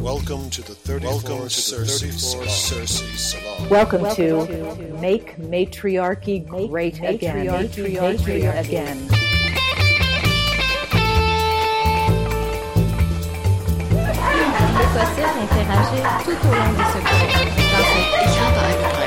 [0.00, 3.68] Welcome to the 34 Welcome to the 34 Cersei Salon.
[3.68, 7.46] Welcome, Welcome to, to Make Matriarchy Great Matriarchy Again.
[7.46, 9.08] Matriarchy, matriarchy again.
[14.78, 17.32] L'Écossais interagir tout au long de ce cours.
[17.72, 18.97] Dans cette Ich habe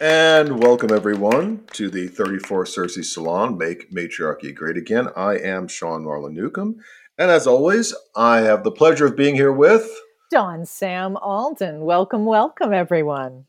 [0.00, 5.08] And welcome everyone to the 34 Cersei Salon, Make Matriarchy Great Again.
[5.16, 6.76] I am Sean Marlon Newcomb.
[7.18, 9.90] And as always, I have the pleasure of being here with
[10.30, 11.80] Dawn Sam Alden.
[11.80, 13.46] Welcome, welcome everyone.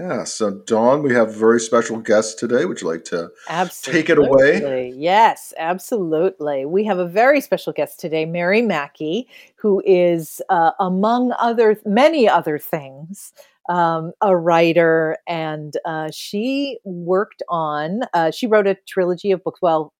[0.00, 2.64] Yeah, so Dawn, we have a very special guest today.
[2.64, 4.00] Would you like to absolutely.
[4.00, 4.94] take it away?
[4.96, 6.64] Yes, absolutely.
[6.64, 12.26] We have a very special guest today, Mary Mackey, who is, uh, among other many
[12.26, 13.34] other things,
[13.68, 18.00] um, a writer, and uh, she worked on.
[18.14, 19.60] Uh, she wrote a trilogy of books.
[19.62, 19.92] Well,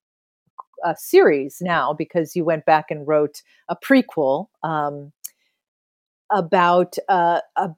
[0.84, 5.12] a series now because you went back and wrote a prequel um,
[6.30, 7.70] about uh, a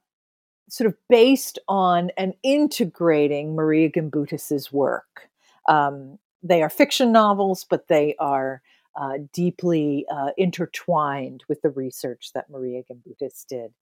[0.68, 5.28] sort of based on and integrating Maria Gimbutas's work.
[5.68, 8.62] Um, they are fiction novels, but they are
[8.96, 13.72] uh, deeply uh, intertwined with the research that Maria Gimbutas did.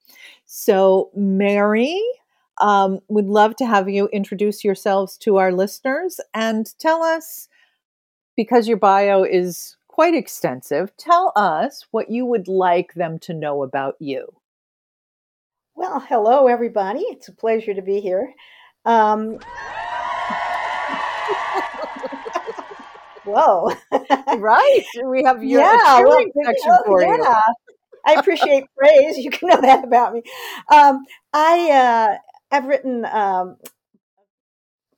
[0.45, 2.03] So, Mary,
[2.61, 7.49] um, would love to have you introduce yourselves to our listeners and tell us,
[8.37, 13.63] because your bio is quite extensive, tell us what you would like them to know
[13.63, 14.27] about you.
[15.75, 17.01] Well, hello, everybody.
[17.01, 18.33] It's a pleasure to be here.
[18.85, 19.39] Um,
[23.27, 23.71] whoa.
[24.39, 24.85] right.
[25.05, 27.17] We have your yeah, well, section for yeah.
[27.17, 27.35] you.
[28.07, 29.19] I appreciate praise.
[29.19, 30.23] You can know that about me.
[30.73, 33.57] Um, I uh, have written um,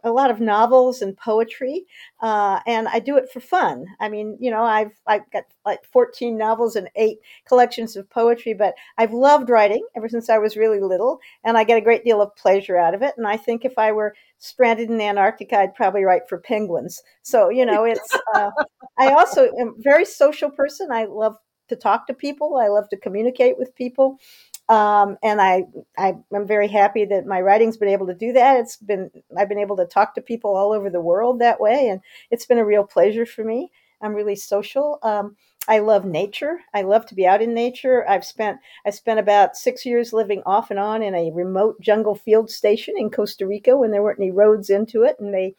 [0.04, 1.86] a lot of novels and poetry,
[2.20, 3.86] uh, and I do it for fun.
[4.00, 8.54] I mean, you know, I've I've got like 14 novels and eight collections of poetry,
[8.54, 12.04] but I've loved writing ever since I was really little, and I get a great
[12.04, 13.14] deal of pleasure out of it.
[13.16, 17.02] And I think if I were stranded in Antarctica, I'd probably write for penguins.
[17.22, 18.08] So you know, it's.
[18.34, 18.50] Uh,
[18.98, 20.92] I also am a very social person.
[20.92, 21.36] I love
[21.68, 22.56] to talk to people.
[22.56, 24.18] I love to communicate with people.
[24.68, 25.64] Um, and I,
[25.96, 28.60] I am very happy that my writing's been able to do that.
[28.60, 31.88] It's been I've been able to talk to people all over the world that way,
[31.88, 33.70] and it's been a real pleasure for me.
[34.02, 34.98] I'm really social.
[35.02, 35.36] Um,
[35.68, 36.60] I love nature.
[36.72, 38.08] I love to be out in nature.
[38.08, 42.14] I've spent I spent about six years living off and on in a remote jungle
[42.14, 45.54] field station in Costa Rica when there weren't any roads into it, and they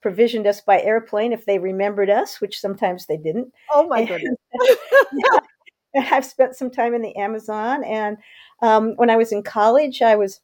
[0.00, 3.52] provisioned us by airplane if they remembered us, which sometimes they didn't.
[3.72, 4.36] Oh my goodness!
[5.12, 5.38] yeah.
[6.10, 8.16] I've spent some time in the Amazon, and
[8.60, 10.40] um, when I was in college, I was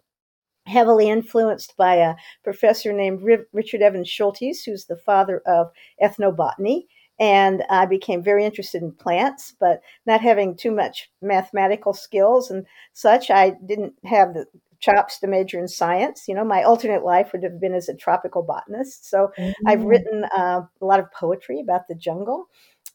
[0.66, 2.14] heavily influenced by a
[2.44, 3.22] professor named
[3.52, 5.70] Richard Evans Schultes, who's the father of
[6.02, 6.86] ethnobotany.
[7.20, 12.64] And I became very interested in plants, but not having too much mathematical skills and
[12.92, 14.46] such, I didn't have the
[14.78, 16.28] chops to major in science.
[16.28, 19.08] You know, my alternate life would have been as a tropical botanist.
[19.10, 19.66] So mm-hmm.
[19.66, 22.46] I've written uh, a lot of poetry about the jungle.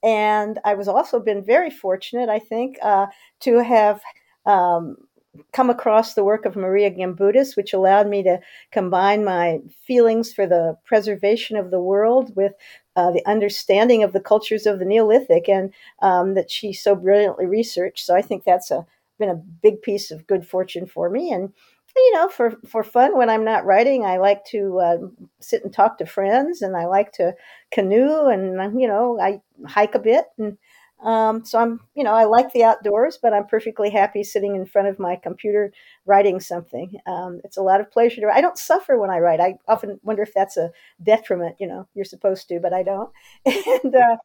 [0.03, 3.07] And I was also been very fortunate, I think, uh,
[3.41, 4.01] to have
[4.45, 4.97] um,
[5.53, 8.39] come across the work of Maria Gimbutas, which allowed me to
[8.71, 12.53] combine my feelings for the preservation of the world with
[12.95, 17.45] uh, the understanding of the cultures of the Neolithic, and um, that she so brilliantly
[17.45, 18.05] researched.
[18.05, 18.85] So I think that's a
[19.19, 21.53] been a big piece of good fortune for me, and
[21.95, 24.97] you know, for for fun when I'm not writing, I like to uh,
[25.39, 27.35] sit and talk to friends, and I like to
[27.71, 30.57] canoe, and you know, I hike a bit, and
[31.03, 34.65] um, so I'm, you know, I like the outdoors, but I'm perfectly happy sitting in
[34.65, 35.73] front of my computer
[36.05, 36.97] writing something.
[37.05, 38.27] Um, it's a lot of pleasure to.
[38.33, 39.41] I don't suffer when I write.
[39.41, 40.71] I often wonder if that's a
[41.03, 41.57] detriment.
[41.59, 43.11] You know, you're supposed to, but I don't.
[43.45, 44.15] and uh,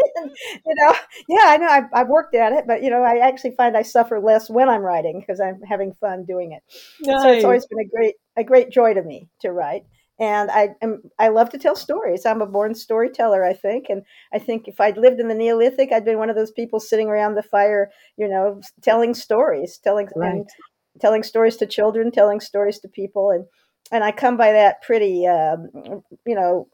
[0.66, 0.94] you know,
[1.28, 3.82] yeah, I know I've, I've, worked at it, but you know, I actually find I
[3.82, 6.62] suffer less when I'm writing because I'm having fun doing it.
[7.00, 7.22] Nice.
[7.22, 9.84] So it's always been a great, a great joy to me to write.
[10.20, 12.26] And I am, I love to tell stories.
[12.26, 13.86] I'm a born storyteller, I think.
[13.88, 14.02] And
[14.34, 17.08] I think if I'd lived in the Neolithic, I'd been one of those people sitting
[17.08, 20.44] around the fire, you know, telling stories, telling, right.
[21.00, 23.30] telling stories to children, telling stories to people.
[23.30, 23.46] And
[23.92, 25.68] and I come by that pretty, um,
[26.24, 26.68] you know,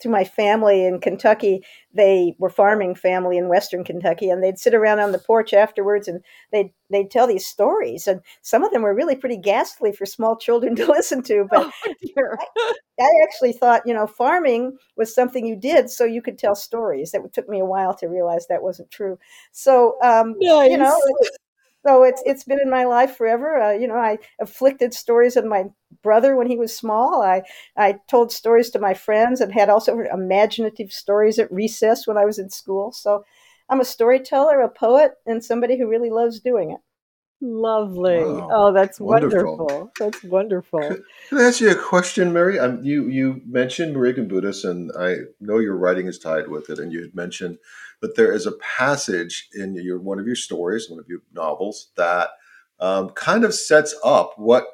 [0.00, 1.62] through my family in Kentucky.
[1.92, 6.08] They were farming family in Western Kentucky, and they'd sit around on the porch afterwards,
[6.08, 6.22] and
[6.52, 10.36] they'd they'd tell these stories, and some of them were really pretty ghastly for small
[10.36, 11.46] children to listen to.
[11.50, 16.22] But oh, I, I, actually thought, you know, farming was something you did so you
[16.22, 17.12] could tell stories.
[17.12, 19.18] That took me a while to realize that wasn't true.
[19.52, 20.70] So, um, nice.
[20.70, 20.98] you know
[21.86, 23.60] so it's it's been in my life forever.
[23.60, 25.66] Uh, you know, I afflicted stories of my
[26.02, 27.22] brother when he was small.
[27.22, 27.42] I
[27.76, 32.24] I told stories to my friends and had also imaginative stories at recess when I
[32.24, 32.90] was in school.
[32.92, 33.24] So
[33.68, 36.80] I'm a storyteller, a poet, and somebody who really loves doing it.
[37.40, 38.16] Lovely.
[38.16, 38.48] Wow.
[38.50, 39.58] Oh, that's Wonderful.
[39.58, 39.92] wonderful.
[39.98, 40.80] That's wonderful.
[41.28, 42.58] Can I ask you a question, Mary?
[42.58, 46.78] Um, you you mentioned Maria Gimbutas, and I know your writing is tied with it.
[46.78, 47.58] And you had mentioned
[48.06, 51.90] that there is a passage in your one of your stories, one of your novels,
[51.96, 52.30] that
[52.78, 54.64] um, kind of sets up what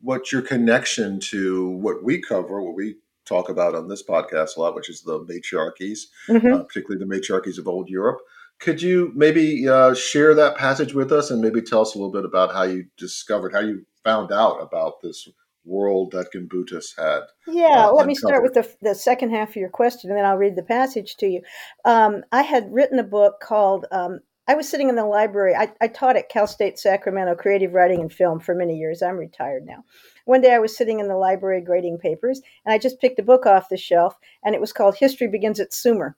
[0.00, 4.60] what your connection to what we cover, what we talk about on this podcast a
[4.60, 6.52] lot, which is the matriarchies, Mhm.
[6.60, 8.18] uh, particularly the matriarchies of old Europe.
[8.58, 12.10] Could you maybe uh, share that passage with us and maybe tell us a little
[12.12, 15.28] bit about how you discovered, how you found out about this
[15.64, 17.22] world that Gimbutas had?
[17.46, 20.26] Yeah, uh, let me start with the, the second half of your question, and then
[20.26, 21.42] I'll read the passage to you.
[21.84, 25.54] Um, I had written a book called, um, I was sitting in the library.
[25.54, 29.02] I, I taught at Cal State Sacramento creative writing and film for many years.
[29.02, 29.84] I'm retired now.
[30.24, 33.24] One day I was sitting in the library grading papers, and I just picked a
[33.24, 36.16] book off the shelf, and it was called History Begins at Sumer.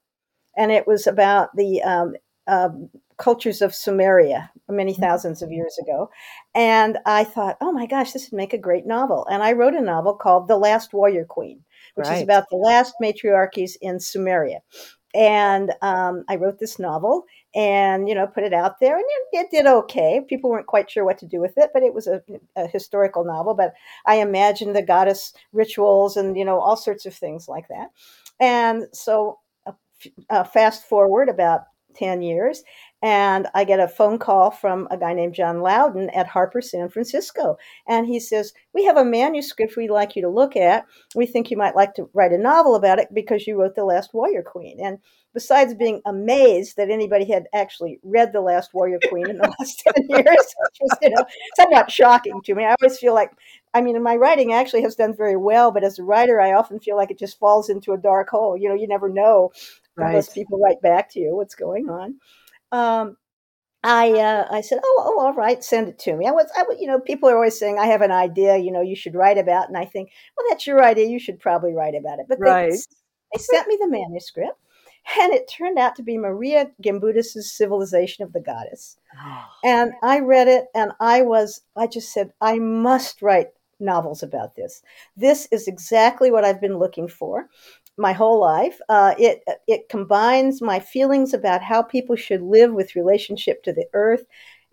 [0.57, 2.15] And it was about the um,
[2.47, 6.11] um, cultures of Sumeria many thousands of years ago.
[6.55, 9.27] And I thought, oh my gosh, this would make a great novel.
[9.31, 11.61] And I wrote a novel called The Last Warrior Queen,
[11.95, 14.61] which is about the last matriarchies in Sumeria.
[15.15, 17.25] And um, I wrote this novel
[17.55, 20.21] and, you know, put it out there and it, it did okay.
[20.29, 22.21] People weren't quite sure what to do with it, but it was a,
[22.57, 23.55] a historical novel.
[23.55, 23.75] But
[24.07, 27.91] I imagined the goddess rituals and, you know, all sorts of things like that.
[28.41, 29.73] And so uh,
[30.05, 31.61] f- uh, fast forward about
[31.95, 32.65] 10 years
[33.03, 36.89] and I get a phone call from a guy named John Loudon at Harper San
[36.89, 37.59] Francisco.
[37.87, 40.87] And he says, We have a manuscript we'd like you to look at.
[41.15, 43.85] We think you might like to write a novel about it because you wrote The
[43.85, 44.79] Last Warrior Queen.
[44.83, 44.99] And
[45.35, 49.83] besides being amazed that anybody had actually read The Last Warrior Queen in the last
[49.97, 51.25] 10 years, which was, you know,
[51.57, 52.65] somewhat shocking to me.
[52.65, 53.33] I always feel like,
[53.75, 56.81] I mean, my writing actually has done very well, but as a writer, I often
[56.81, 58.57] feel like it just falls into a dark hole.
[58.57, 59.53] You know, you never know
[59.97, 60.35] unless Right.
[60.35, 62.17] people write back to you what's going on.
[62.73, 63.17] Um,
[63.83, 66.27] I uh, I said, oh, oh, all right, send it to me.
[66.27, 68.73] I was, I was, you know, people are always saying I have an idea, you
[68.73, 71.07] know, you should write about, and I think, well, that's your idea.
[71.07, 72.27] You should probably write about it.
[72.29, 72.73] But they, Right.
[73.35, 74.59] they sent me the manuscript,
[75.21, 78.97] and it turned out to be Maria Gimbutas's Civilization of the Goddess.
[79.63, 83.49] And I read it, and I was, I just said, I must write
[83.81, 84.83] novels about this.
[85.15, 87.49] This is exactly what I've been looking for
[87.97, 88.81] my whole life.
[88.89, 93.87] Uh, it it combines my feelings about how people should live with relationship to the
[93.93, 94.25] earth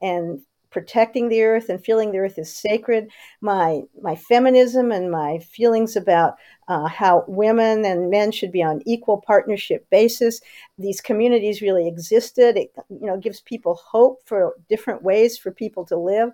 [0.02, 0.42] and
[0.72, 3.10] protecting the earth and feeling the earth is sacred.
[3.42, 6.36] My my feminism and my feelings about
[6.68, 10.42] uh, how women and men should be on equal partnership basis.
[10.78, 12.58] These communities really existed.
[12.58, 16.32] It you know gives people hope for different ways for people to live,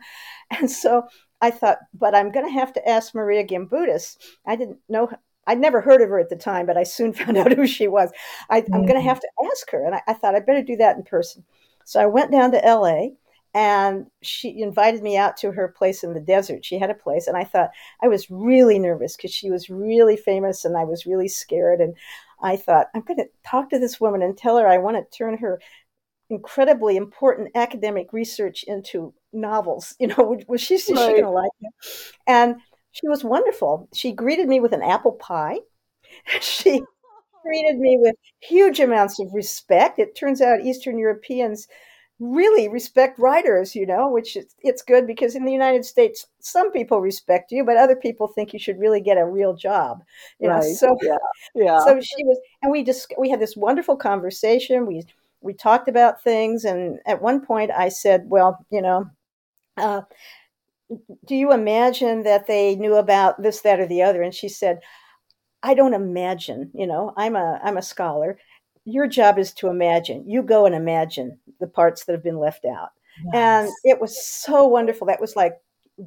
[0.51, 1.07] and so.
[1.39, 4.17] I thought, but I'm going to have to ask Maria Gimbutas.
[4.47, 5.07] I didn't know
[5.47, 7.87] I'd never heard of her at the time, but I soon found out who she
[7.87, 8.11] was.
[8.49, 9.07] I, I'm going to mm-hmm.
[9.07, 9.85] have to ask her.
[9.85, 11.43] And I, I thought I'd better do that in person.
[11.85, 13.15] So I went down to LA
[13.53, 16.65] and she invited me out to her place in the desert.
[16.65, 17.27] She had a place.
[17.27, 17.71] And I thought,
[18.03, 21.79] I was really nervous because she was really famous and I was really scared.
[21.79, 21.95] And
[22.41, 25.17] I thought, I'm going to talk to this woman and tell her I want to
[25.17, 25.59] turn her
[26.29, 29.95] incredibly important academic research into novels.
[29.99, 31.11] You know, was she, she Right.
[31.11, 31.73] going to like it?
[32.27, 32.57] And
[32.99, 33.89] she was wonderful.
[33.93, 35.59] She greeted me with an apple pie.
[36.41, 36.81] She
[37.45, 39.99] treated me with huge amounts of respect.
[39.99, 41.67] It turns out Eastern Europeans
[42.19, 46.71] really respect writers, you know, which is, it's good because in the United States, some
[46.71, 50.03] people respect you, but other people think you should really get a real job.
[50.39, 50.75] You know, Right.
[50.75, 51.17] so Yeah.
[51.55, 51.79] Yeah.
[51.85, 54.87] so she was, and we just we had this wonderful conversation.
[54.87, 55.03] We
[55.41, 59.05] we talked about things, and at one point I said, "Well, you know,
[59.77, 60.01] uh,
[61.25, 64.79] do you imagine that they knew about this, that, or the other?" And she said,
[65.63, 66.71] "I don't imagine.
[66.73, 68.37] You know, I'm a I'm a scholar.
[68.85, 70.29] Your job is to imagine.
[70.29, 72.89] You go and imagine the parts that have been left out."
[73.33, 75.07] And it was so wonderful.
[75.07, 75.55] That was like,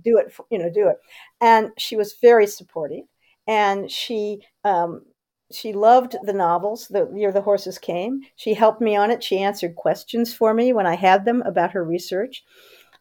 [0.05, 0.99] do it, you know, do it.
[1.41, 3.05] And she was very supportive,
[3.47, 5.05] and she um,
[5.53, 6.89] she loved the novels.
[6.89, 9.23] The year the horses came, she helped me on it.
[9.25, 12.45] She answered questions for me when I had them about her research.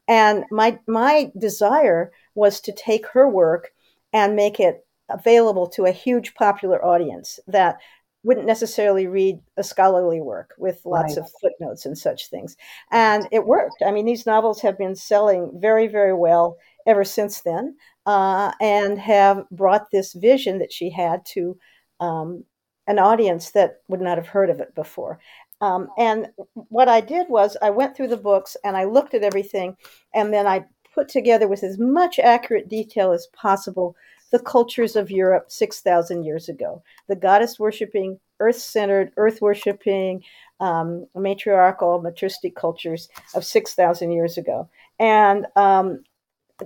[0.10, 3.72] And my my desire was to take her work
[4.14, 7.78] and make it available to a huge popular audience that
[8.24, 11.18] wouldn't necessarily read a scholarly work with lots Right.
[11.18, 12.58] of footnotes and such things.
[12.92, 13.82] And it worked.
[13.86, 19.00] I mean, these novels have been selling very, very well ever since then, uh, and
[19.00, 21.58] have brought this vision that she had to
[22.02, 22.44] um,
[22.88, 25.20] an audience that would not have heard of it before.
[25.62, 29.24] Um, and what I did was I went through the books and I looked at
[29.24, 29.76] everything,
[30.14, 33.96] and then I put together with as much accurate detail as possible
[34.32, 36.84] the cultures of Europe 6,000 years ago.
[37.08, 40.24] The goddess worshiping, earth centered, earth worshiping,
[40.60, 44.70] um, matriarchal, matristic cultures of 6,000 years ago.
[45.00, 46.04] And um,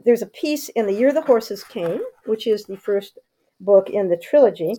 [0.03, 3.17] there's a piece in The Year the Horses Came, which is the first
[3.59, 4.75] book in the trilogy,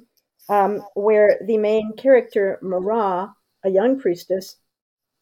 [0.49, 4.57] um, where the main character, Marah, a young priestess,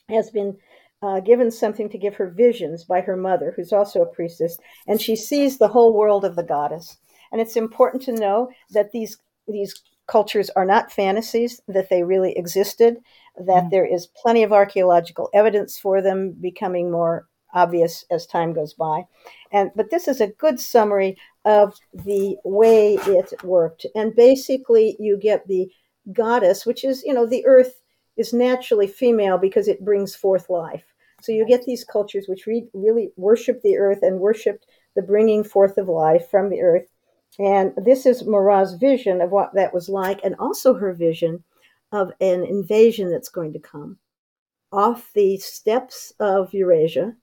[0.09, 0.57] has been
[1.03, 4.57] uh, given something to give her visions by her mother, who's also a priestess,
[4.87, 6.99] and she sees the whole world of the goddess.
[7.33, 9.19] And it's important to know that these
[9.49, 12.99] these cultures are not fantasies; that they really existed.
[13.37, 13.71] That mm.
[13.71, 19.05] there is plenty of archaeological evidence for them becoming more obvious as time goes by.
[19.51, 23.87] And but this is a good summary of the way it worked.
[23.95, 25.71] And basically, you get the
[26.13, 27.82] goddess, which is you know the earth
[28.17, 30.85] is naturally female because it brings forth life.
[31.23, 34.67] So you get these cultures which re- really worship the earth and worshiped
[34.97, 36.87] the bringing forth of life from the earth.
[37.39, 41.43] And this is Marah's vision of what that was like, and also her vision
[41.93, 43.99] of an invasion that's going to come
[44.73, 47.15] off the steppes of Eurasia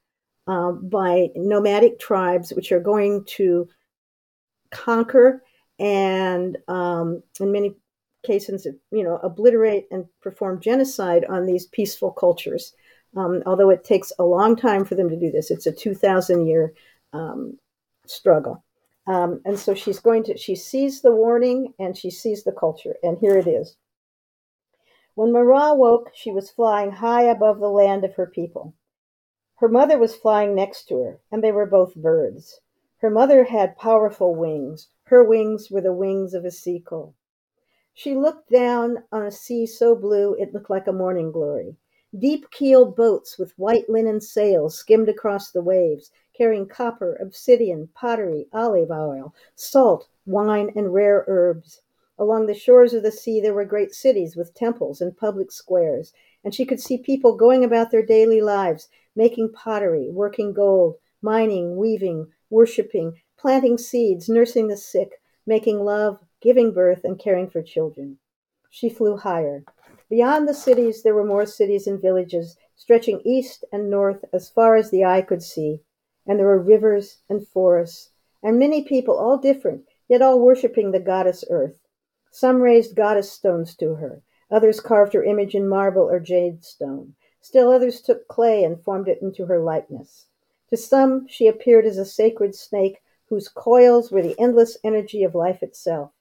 [0.48, 3.67] uh, by nomadic tribes, which are going to
[4.72, 5.43] conquer
[5.79, 7.75] and, um, in many
[8.23, 12.73] cases, you know, obliterate and perform genocide on these peaceful cultures.
[13.15, 16.45] Um, although it takes a long time for them to do this, it's a 2,000
[16.45, 16.73] year
[17.13, 17.57] um,
[18.05, 18.63] struggle.
[19.07, 22.95] Um, and so she's going to, she sees the warning and she sees the culture.
[23.01, 23.75] And here it is.
[25.15, 28.75] When Marah woke, she was flying high above the land of her people.
[29.55, 32.61] Her mother was flying next to her, and they were both birds.
[32.99, 34.88] Her mother had powerful wings.
[35.03, 37.15] Her wings were the wings of a seagull.
[37.93, 41.75] She looked down on a sea so blue it looked like a morning glory.
[42.17, 48.48] Deep keeled boats with white linen sails skimmed across the waves, carrying copper, obsidian, pottery,
[48.53, 51.81] olive oil, salt, wine, and rare herbs.
[52.17, 56.13] Along the shores of the sea there were great cities with temples and public squares,
[56.43, 61.75] and she could see people going about their daily lives, making pottery, working gold, mining,
[61.75, 68.17] weaving, worshipping, planting seeds, nursing the sick, making love, giving birth, and caring for children.
[68.69, 69.63] She flew higher.
[70.10, 74.75] Beyond the cities, there were more cities and villages, stretching east and north as far
[74.75, 75.81] as the eye could see,
[76.25, 81.00] and there were rivers and forests, and many people, all different, yet all worshipping the
[81.00, 81.79] goddess Earth.
[82.31, 87.15] Some raised goddess stones to her, others carved her image in marble or jade stone,
[87.41, 90.27] still others took clay and formed it into her likeness.
[90.69, 95.36] To some she appeared as a sacred snake whose coils were the endless energy of
[95.36, 96.12] life itself.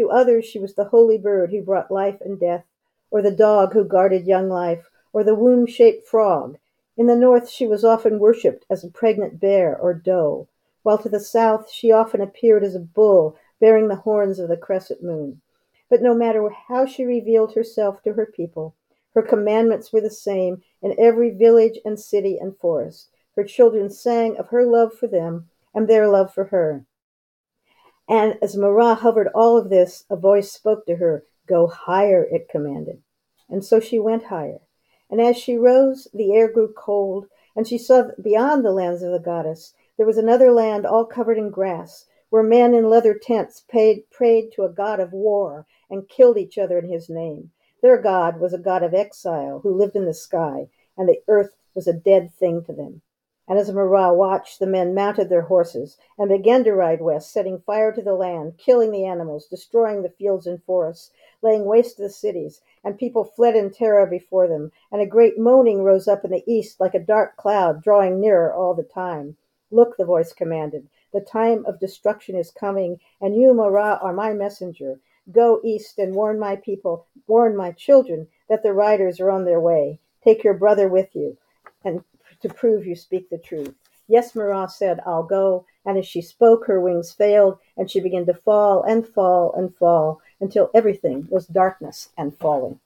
[0.00, 2.64] To others she was the holy bird who brought life and death,
[3.10, 6.56] or the dog who guarded young life, or the womb shaped frog,
[6.96, 10.48] in the north she was often worshipped as a pregnant bear or doe,
[10.82, 14.56] while to the south she often appeared as a bull bearing the horns of the
[14.56, 15.42] crescent moon.
[15.90, 18.74] But no matter how she revealed herself to her people,
[19.12, 23.10] her commandments were the same in every village and city and forest.
[23.36, 26.86] Her children sang of her love for them and their love for her.
[28.10, 31.24] And as Marah hovered all of this, a voice spoke to her.
[31.46, 33.02] Go higher, it commanded.
[33.48, 34.58] And so she went higher.
[35.08, 39.12] And as she rose, the air grew cold, and she saw beyond the lands of
[39.12, 43.60] the goddess there was another land all covered in grass, where men in leather tents
[43.68, 47.52] paid, prayed to a god of war and killed each other in his name.
[47.80, 51.54] Their god was a god of exile who lived in the sky, and the earth
[51.74, 53.02] was a dead thing to them.
[53.50, 57.58] And as Marah watched, the men mounted their horses and began to ride west, setting
[57.58, 61.10] fire to the land, killing the animals, destroying the fields and forests,
[61.42, 64.70] laying waste the cities, and people fled in terror before them.
[64.92, 68.54] And a great moaning rose up in the east like a dark cloud, drawing nearer
[68.54, 69.36] all the time.
[69.72, 74.32] Look, the voice commanded, the time of destruction is coming, and you, Marah, are my
[74.32, 75.00] messenger.
[75.32, 79.60] Go east and warn my people, warn my children that the riders are on their
[79.60, 79.98] way.
[80.22, 81.36] Take your brother with you,
[81.84, 82.04] and
[82.40, 83.74] to prove you speak the truth.
[84.08, 85.64] Yes, Marah said, I'll go.
[85.86, 89.74] And as she spoke, her wings failed, and she began to fall and fall and
[89.76, 92.80] fall until everything was darkness and falling.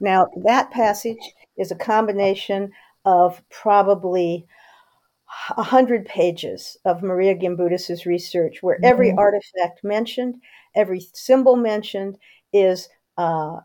[0.00, 2.72] Now, that passage is a combination
[3.04, 4.46] of probably
[5.56, 9.18] a hundred pages of Maria Gimbutas's research, where every mm-hmm.
[9.18, 10.36] artifact mentioned,
[10.74, 12.18] every symbol mentioned,
[12.52, 13.60] is uh,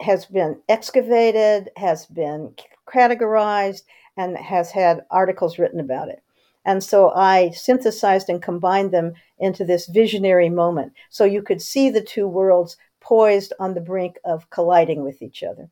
[0.00, 2.54] has been excavated, has been
[2.92, 3.82] categorized,
[4.16, 6.22] and has had articles written about it.
[6.64, 10.92] And so I synthesized and combined them into this visionary moment.
[11.08, 15.42] So you could see the two worlds poised on the brink of colliding with each
[15.42, 15.70] other.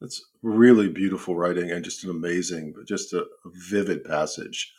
[0.00, 4.74] It's really beautiful writing and just an amazing, just a, a vivid passage.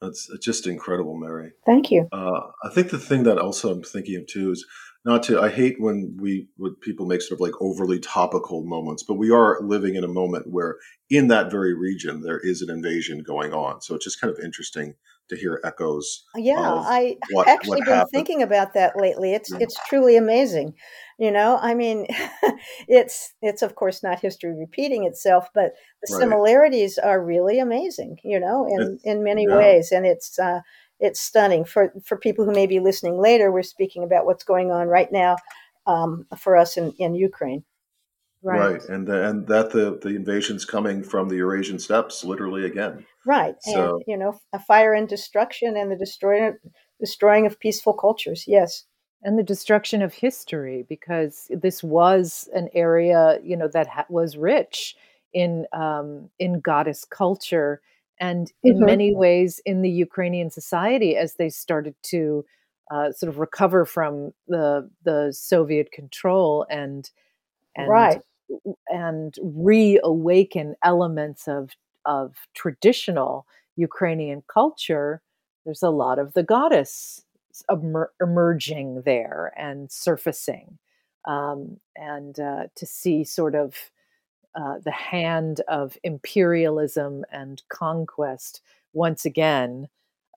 [0.00, 1.52] That's just incredible, Mary.
[1.66, 2.08] Thank you.
[2.12, 4.64] Uh, I think the thing that also I'm thinking of too is
[5.04, 5.40] not to.
[5.40, 9.30] I hate when we when people make sort of like overly topical moments, but we
[9.30, 10.76] are living in a moment where
[11.08, 13.80] in that very region there is an invasion going on.
[13.80, 14.94] So it's just kind of interesting
[15.30, 16.24] to hear echoes.
[16.36, 18.10] Yeah, I what- actually what been happened.
[18.12, 19.32] thinking about that lately.
[19.32, 19.58] It's Yeah.
[19.60, 20.74] it's truly amazing.
[21.18, 22.06] You know, I mean,
[22.88, 26.20] it's it's of course not history repeating itself, but the Right.
[26.20, 28.18] similarities are really amazing.
[28.24, 29.56] You know, in in many yeah.
[29.56, 30.60] ways, and it's uh,
[31.00, 33.50] it's stunning for for people who may be listening later.
[33.50, 35.36] We're speaking about what's going on right now
[35.86, 37.64] um, for us in in Ukraine.
[38.42, 43.04] Right, and the, and that the the invasion's coming from the Eurasian steppes, literally again.
[43.26, 46.56] Right, So- and you know, a fire and destruction and the destroying
[46.98, 48.44] destroying of peaceful cultures.
[48.46, 48.84] Yes.
[49.22, 54.38] and the destruction of history because this was an area you know that ha- was
[54.38, 54.96] rich
[55.34, 57.82] in um, in goddess culture
[58.20, 58.86] and in Mhm.
[58.86, 62.44] many ways in the Ukrainian society as they started to
[62.92, 67.10] uh, sort of recover from the the Soviet control and
[67.76, 68.22] and Right.
[68.88, 71.70] and reawaken elements of
[72.06, 73.46] of traditional
[73.76, 75.22] Ukrainian culture.
[75.64, 77.24] There's a lot of the goddess
[77.70, 80.78] emer- emerging there and surfacing,
[81.28, 83.90] um, and uh, to see sort of
[84.54, 89.88] uh, the hand of imperialism and conquest once again,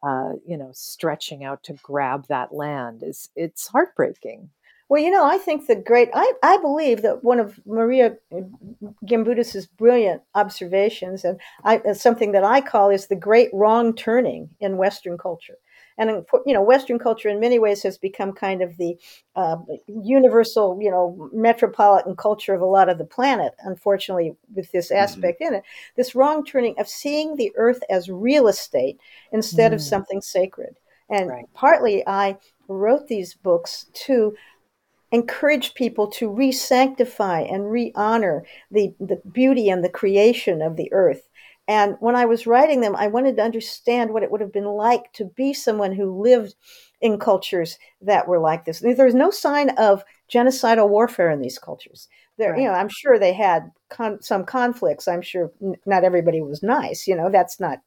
[0.04, 4.50] uh, you know, stretching out to grab that land is it's heartbreaking.
[4.90, 8.18] Well, you know, I think the great, I, I believe that one of Maria
[9.06, 14.78] Gimbutas's brilliant observations, and I, something that I call is the great wrong turning in
[14.78, 15.58] Western culture.
[15.98, 18.98] And, you know, Western culture in many ways has become kind of the
[19.36, 19.58] uh,
[19.88, 25.42] universal, you know, metropolitan culture of a lot of the planet, unfortunately, with this aspect
[25.42, 25.64] in it.
[25.96, 29.00] This wrong turning of seeing the earth as real estate
[29.32, 29.84] instead of Mm.
[29.84, 30.76] something sacred.
[31.10, 31.46] And Right.
[31.54, 34.36] partly I wrote these books to
[35.12, 41.30] encourage people to re-sanctify and re-honor the, the beauty and the creation of the earth.
[41.68, 44.66] And when I was writing them, I wanted to understand what it would have been
[44.66, 46.56] like to be someone who lived
[47.02, 48.80] in cultures that were like this.
[48.80, 52.10] There's no sign of genocidal warfare in these cultures.
[52.38, 55.08] There, you know, I'm sure they had con- some conflicts.
[55.08, 57.08] I'm sure n- not everybody was nice.
[57.08, 57.80] You know, that's not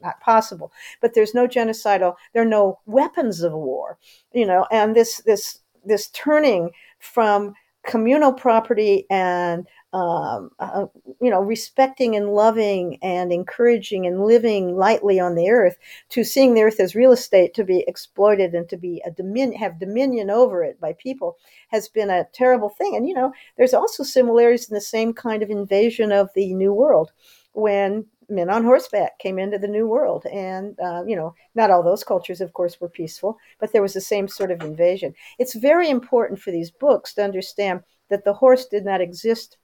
[0.00, 0.72] not possible.
[1.02, 2.14] But there's no genocidal.
[2.32, 3.98] There are no weapons of war.
[4.32, 7.54] You know, and this this this turning from
[7.86, 10.86] communal property and um, uh,
[11.20, 15.76] you know respecting and loving and encouraging and living lightly on the earth
[16.08, 19.58] to seeing the earth as real estate to be exploited and to be a dominion
[19.58, 21.36] have dominion over it by people
[21.68, 22.96] has been a terrible thing.
[22.96, 26.72] And you know there's also similarities in the same kind of invasion of the new
[26.72, 27.12] world
[27.52, 30.24] when men on horseback came into the new world.
[30.24, 33.92] And uh, you know not all those cultures of course were peaceful but there was
[33.92, 35.12] the same sort of invasion.
[35.38, 39.58] It's very important for these books to understand that the horse did not exist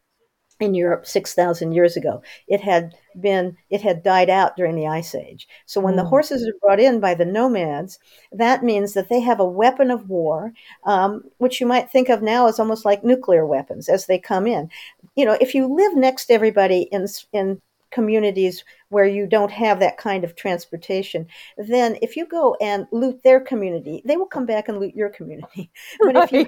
[0.60, 2.22] in Europe 6,000 years ago.
[2.46, 5.48] It had been, it had died out during the Ice Age.
[5.66, 6.08] So when the Mm.
[6.08, 7.98] horses are brought in by the nomads,
[8.32, 10.52] that means that they have a weapon of war,
[10.84, 14.46] um, which you might think of now as almost like nuclear weapons as they come
[14.46, 14.70] in.
[15.16, 19.80] You know, if you live next to everybody in, in communities where you don't have
[19.80, 24.46] that kind of transportation, then if you go and loot their community, they will come
[24.46, 25.70] back and loot your community.
[26.04, 26.46] But if you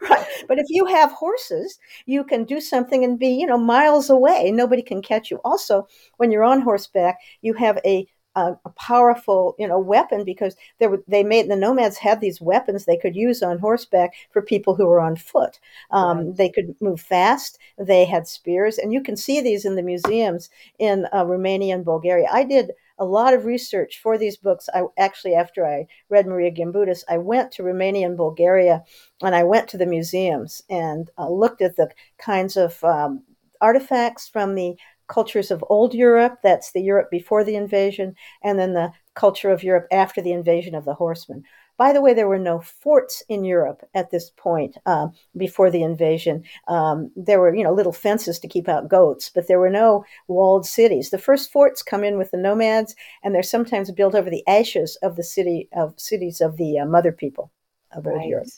[0.00, 0.26] Right.
[0.48, 4.50] But if you have horses, you can do something and be, you know, miles away.
[4.52, 5.40] Nobody can catch you.
[5.44, 5.86] Also,
[6.18, 10.86] when you're on horseback, you have a a, a powerful, you know, weapon because they
[10.86, 14.74] were, they made the nomads had these weapons they could use on horseback for people
[14.74, 15.58] who were on foot.
[15.90, 16.36] Um, Right.
[16.36, 17.58] They could move fast.
[17.78, 21.84] They had spears, and you can see these in the museums in uh, Romania and
[21.84, 22.28] Bulgaria.
[22.30, 24.68] I did a lot of research for these books.
[24.74, 28.82] I actually, after I read Maria Gimbutas, I went to Romania and Bulgaria
[29.22, 33.22] and I went to the museums and uh, looked at the kinds of um,
[33.60, 34.76] artifacts from the
[35.08, 39.62] cultures of old Europe, that's the Europe before the invasion, and then the culture of
[39.62, 41.44] Europe after the invasion of the horsemen.
[41.76, 45.82] By the way, there were no forts in Europe at this point uh, before the
[45.82, 46.44] invasion.
[46.68, 50.04] Um, there were, you know, little fences to keep out goats, but there were no
[50.28, 51.10] walled cities.
[51.10, 54.96] The first forts come in with the nomads, and they're sometimes built over the ashes
[55.02, 57.50] of the city of cities of the uh, mother people
[57.92, 58.48] of old Europe.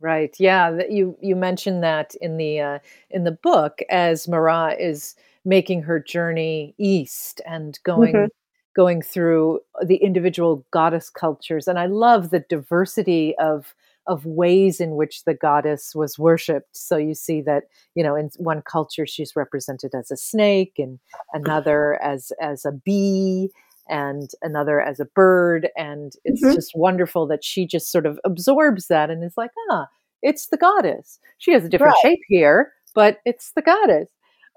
[0.00, 0.34] Right.
[0.38, 0.78] Yeah.
[0.90, 2.78] You you mentioned that in the uh,
[3.10, 8.28] in the book as Marah is making her journey east and going Mhm.
[8.76, 13.74] Going through the individual goddess cultures, and I love the diversity of
[14.08, 16.76] of ways in which the goddess was worshipped.
[16.76, 17.64] So you see that,
[17.96, 21.00] you know, in one culture she's represented as a snake and
[21.34, 23.50] another as as a bee
[23.88, 26.54] and another as a bird and it's Mhm.
[26.54, 29.88] just wonderful that she just sort of absorbs that and is like, "Ah,
[30.22, 31.18] it's the goddess.
[31.38, 31.96] She has a different Right.
[31.96, 34.10] shape here, but it's the goddess."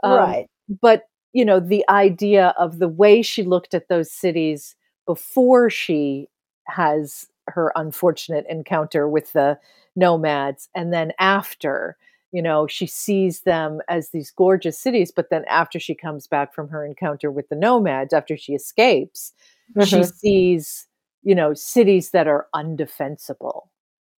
[0.04, 0.48] Um, right.
[0.82, 6.28] but you know the idea of the way she looked at those cities before she
[6.68, 9.58] has her unfortunate encounter with the
[9.96, 11.98] nomads and then after
[12.32, 16.54] you know she sees them as these gorgeous cities but then after she comes back
[16.54, 19.34] from her encounter with the nomads after she escapes
[19.78, 20.14] she Mhm.
[20.22, 20.88] sees
[21.24, 23.68] you know cities that are undefensible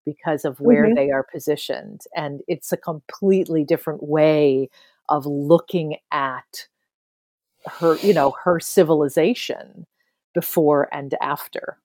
[0.06, 0.96] because of where Mhm.
[0.96, 4.70] they are positioned and it's a completely different way
[5.10, 6.68] of looking at
[7.66, 9.86] her you know her civilization
[10.34, 11.78] before and after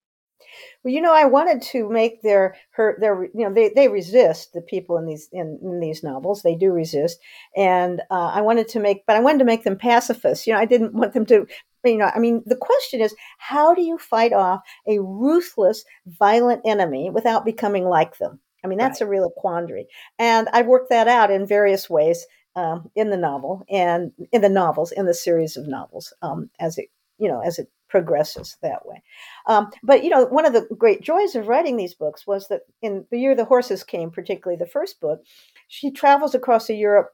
[0.83, 4.53] Well, you know, I wanted to make their her their you know they they resist
[4.53, 6.43] the people in these in, in these novels.
[6.43, 7.19] They do resist,
[7.57, 10.47] and uh, I wanted to make, but I wanted to make them pacifists.
[10.47, 11.47] You know, I didn't want them to.
[11.85, 16.63] You know, I mean, the question is, how do you fight off a ruthless, violent
[16.65, 18.41] enemy without becoming like them?
[18.65, 19.87] I mean, that's a real quandary,
[20.19, 24.49] and I've worked that out in various ways um, in the novel and in the
[24.49, 26.89] novels in the series of novels um, as it
[27.19, 29.03] you know as it progresses that way.
[29.47, 32.63] Um, but you know, one of the great joys of writing these books was that
[32.83, 35.23] in the year the horses came, particularly the first book,
[35.69, 37.11] she travels across a Europe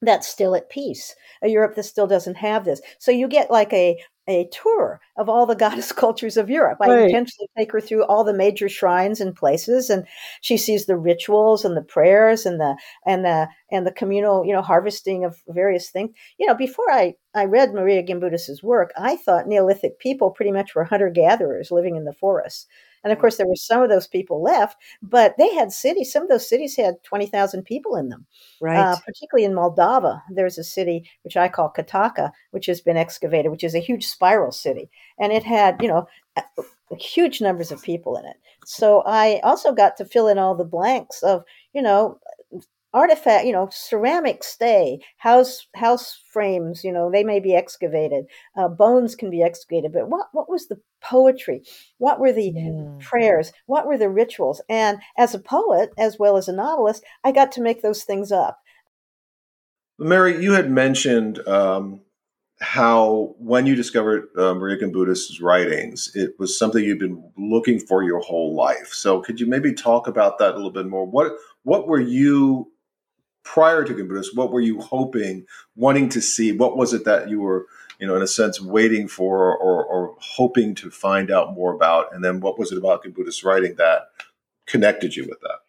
[0.00, 2.80] that's still at peace, a Europe that still doesn't have this.
[2.98, 6.78] So you get like a a tour of all the goddess cultures of Europe.
[6.80, 10.06] I intentionally take her through all the major shrines and places, and
[10.40, 14.52] she sees the rituals and the prayers and the and the and the communal, you
[14.52, 16.10] know, harvesting of various things.
[16.38, 20.74] You know, before I I read Maria Gimbutas's work, I thought Neolithic people pretty much
[20.74, 22.66] were hunter gatherers living in the forests.
[23.04, 26.12] And of course, there were some of those people left, but they had cities.
[26.12, 28.26] Some of those cities had 20,000 people in them.
[28.60, 32.96] right Uh, particularly in Moldova, there's a city which I call Kataka, which has been
[32.96, 36.06] excavated, which is a huge spiral city, and it had, you know,
[36.98, 38.36] huge numbers of people in it.
[38.64, 42.18] So I also got to fill in all the blanks of, you know,
[42.94, 48.24] artifact, you know, ceramics stay, house house frames, you know, they may be excavated,
[48.56, 51.62] uh, bones can be excavated, but what what was the poetry?
[51.98, 53.00] What were the Mm.
[53.00, 53.52] prayers?
[53.66, 54.60] What were the rituals?
[54.68, 58.32] And as a poet, as well as a novelist, I got to make those things
[58.32, 58.60] up.
[59.98, 62.00] Mary, you had mentioned um,
[62.60, 68.02] how when you discovered uh, Maria Gimbutas's writings, it was something you'd been looking for
[68.02, 68.92] your whole life.
[68.92, 71.04] So, could you maybe talk about that a little bit more?
[71.04, 71.32] What
[71.64, 72.70] what were you
[73.54, 74.36] prior to Gimbutas?
[74.36, 76.52] What were you hoping, wanting to see?
[76.52, 77.66] What was it that you were,
[77.98, 82.14] you know, in a sense, waiting for or, or hoping to find out more about?
[82.14, 84.10] And then, what was it about Gimbutas writing that
[84.66, 85.60] connected you with that?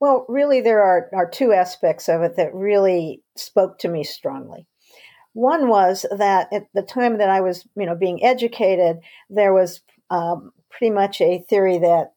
[0.00, 4.66] Well, really, there are, are two aspects of it that really spoke to me strongly.
[5.32, 8.98] One was that at the time that I was, you know, being educated,
[9.30, 9.80] there was
[10.10, 12.11] um, pretty much a theory that,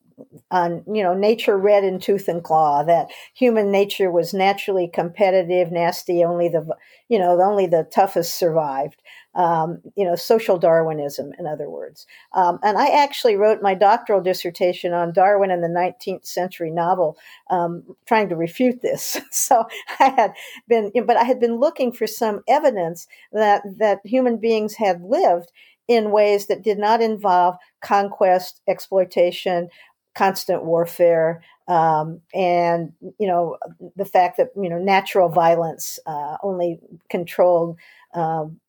[0.52, 2.84] um, you know, nature red in tooth and claw.
[2.84, 6.24] That human nature was naturally competitive, nasty.
[6.24, 6.66] Only the,
[7.10, 9.02] you know, only the toughest survived.
[9.34, 12.08] Um, you know, social Darwinism, in other words.
[12.32, 17.18] Um, and I actually wrote my doctoral dissertation on Darwin and the 19th century novel
[17.50, 19.18] um, trying to refute this.
[19.32, 19.66] So
[20.00, 20.34] I had
[20.70, 25.52] been, but I had been looking for some evidence that that human beings had lived
[25.88, 29.70] in ways that did not involve conquest, exploitation,
[30.16, 33.58] constant warfare, um, and you know
[33.96, 37.78] the fact that you know natural violence uh, only controlled.
[38.14, 38.60] Um,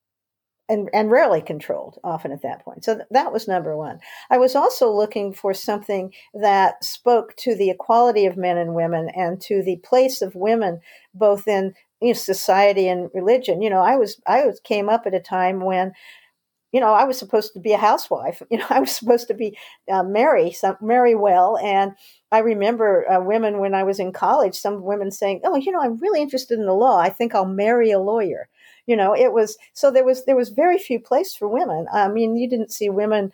[0.69, 2.85] and, and rarely controlled often at that point.
[2.85, 4.01] So th- that was number one.
[4.31, 9.09] I was also looking for something that spoke to the equality of men and women
[9.15, 10.81] and to the place of women
[11.15, 13.63] both in you know, society and religion.
[13.63, 15.93] You know, I was I was came up at a time when
[16.73, 18.43] you know I was supposed to be a housewife.
[18.51, 19.59] You know, I was supposed to be
[19.91, 21.93] uh, marry some marry well and
[22.33, 25.81] I remember uh, women when I was in college, some women saying, "Oh, you know,
[25.81, 26.99] I'm really interested in the law.
[26.99, 28.49] I think I'll marry a lawyer."
[28.87, 31.87] You know, it was so there was there was very few place for women.
[31.93, 33.33] I mean, you didn't see women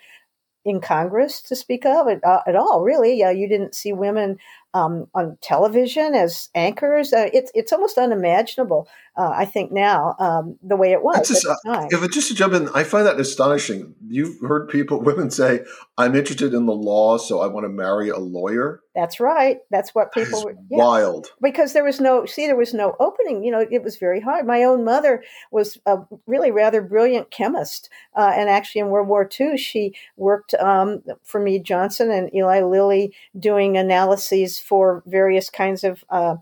[0.64, 3.22] in Congress to speak of at, uh, at all, really.
[3.22, 4.38] Uh, you didn't see women
[4.74, 7.12] um, on television as anchors.
[7.12, 8.88] Uh, it's it's almost unimaginable.
[9.16, 11.46] Uh, I think now um, the way it was just.
[11.66, 13.94] If it, just to jump in, I find that astonishing.
[14.06, 15.64] You've heard people, women say,
[15.98, 19.58] "I'm interested in the law, so I want to marry a lawyer." That's right.
[19.70, 20.56] That's what people is were.
[20.70, 21.32] wild.
[21.40, 24.46] because there was no see there was no opening you know it was very hard
[24.46, 29.28] my own mother was a really rather brilliant chemist uh, and actually in world war
[29.40, 35.84] ii she worked um, for mead johnson and eli lilly doing analyses for various kinds
[35.84, 36.36] of uh,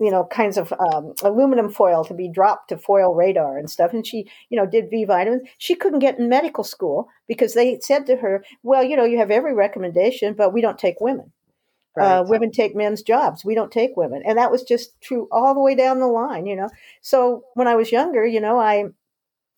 [0.00, 3.92] you know, kinds of um, aluminum foil to be dropped to foil radar and stuff.
[3.92, 5.48] And she, you know, did V vitamins.
[5.58, 9.18] She couldn't get in medical school because they said to her, well, you know, you
[9.18, 11.32] have every recommendation, but we don't take women.
[11.96, 12.16] Uh, Right.
[12.16, 13.44] Uh, women take men's jobs.
[13.44, 14.22] We don't take women.
[14.26, 16.68] And that was just true all the way down the line, you know.
[17.00, 18.86] So when I was younger, you know, I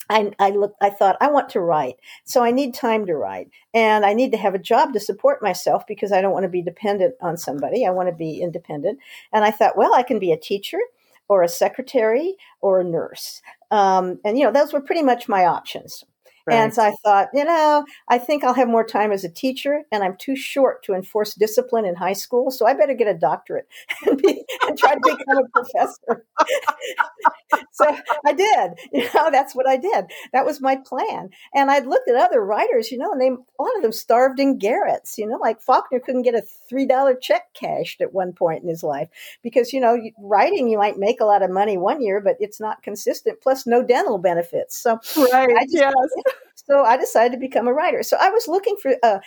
[0.09, 1.97] I, I looked, I thought, I want to write.
[2.25, 3.51] So I need time to write.
[3.75, 6.49] And I need to have a job to support myself because I don't want to
[6.49, 7.85] be dependent on somebody.
[7.85, 8.99] I want to be independent.
[9.33, 10.79] And I thought, well, I can be a teacher
[11.29, 13.43] or a secretary or a nurse.
[13.71, 16.05] Um, and, you know, those were pretty much my options.
[16.49, 19.83] And so I thought, you know, I think I'll have more time as a teacher,
[19.91, 23.15] and I'm too short to enforce discipline in high school, so I better get a
[23.15, 23.67] doctorate
[24.07, 26.25] and, be, and try to become a professor.
[27.73, 28.73] so I did.
[28.97, 30.07] You know, that's what I did.
[30.33, 31.29] That was my plan.
[31.55, 34.41] And I'd looked at other writers, you know, and they a lot of them starved
[34.41, 35.19] in garrets.
[35.19, 38.69] You know, like Faulkner couldn't get a three dollar check cashed at one point in
[38.69, 39.09] his life
[39.43, 42.59] because you know, writing you might make a lot of money one year, but it's
[42.61, 43.41] not consistent.
[43.43, 44.77] Plus, no dental benefits.
[44.79, 45.51] So right.
[45.51, 45.95] I just, yes.
[46.55, 48.03] So I decided to become a writer.
[48.03, 49.19] So I was looking for uh,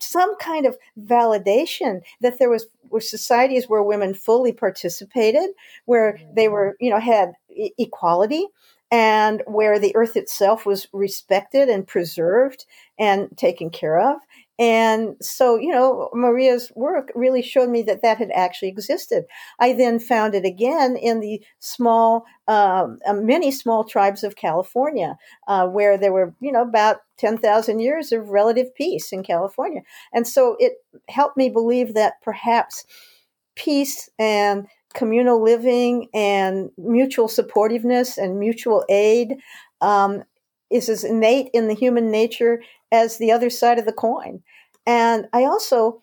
[0.00, 5.50] some kind of validation that there was were societies where women fully participated,
[5.86, 8.46] where they were, you know, had e- equality,
[8.92, 12.64] and where the earth itself was respected and preserved
[12.98, 14.18] and taken care of.
[14.58, 19.26] And so, you know, Maria's work really showed me that that had actually existed.
[19.60, 25.18] I then found it again in the small, um, uh, many small tribes of California,
[25.46, 29.82] uh, where there were, you know, about 10,000 years of relative peace in California.
[30.12, 30.74] And so it
[31.08, 32.86] helped me believe that perhaps
[33.56, 39.36] peace and communal living and mutual supportiveness and mutual aid
[39.82, 40.24] um,
[40.70, 44.42] is as innate in the human nature as the other side of the coin.
[44.86, 46.02] And I also,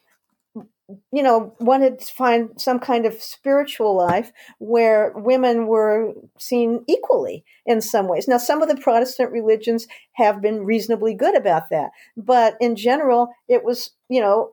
[1.11, 7.45] you know, wanted to find some kind of spiritual life where women were seen equally
[7.65, 8.27] in some ways.
[8.27, 13.29] Now, some of the Protestant religions have been reasonably good about that, but in general,
[13.47, 14.51] it was, you know,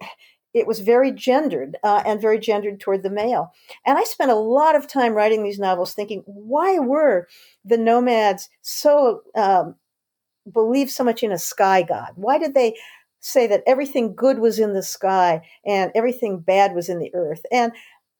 [0.54, 3.52] it was very gendered uh, and very gendered toward the male.
[3.86, 7.28] And I spent a lot of time writing these novels thinking, why were
[7.64, 9.76] the nomads so um,
[10.52, 12.12] believe so much in a sky god?
[12.16, 12.74] Why did they
[13.20, 17.42] say that everything good was in the sky and everything bad was in the earth?
[17.52, 17.72] And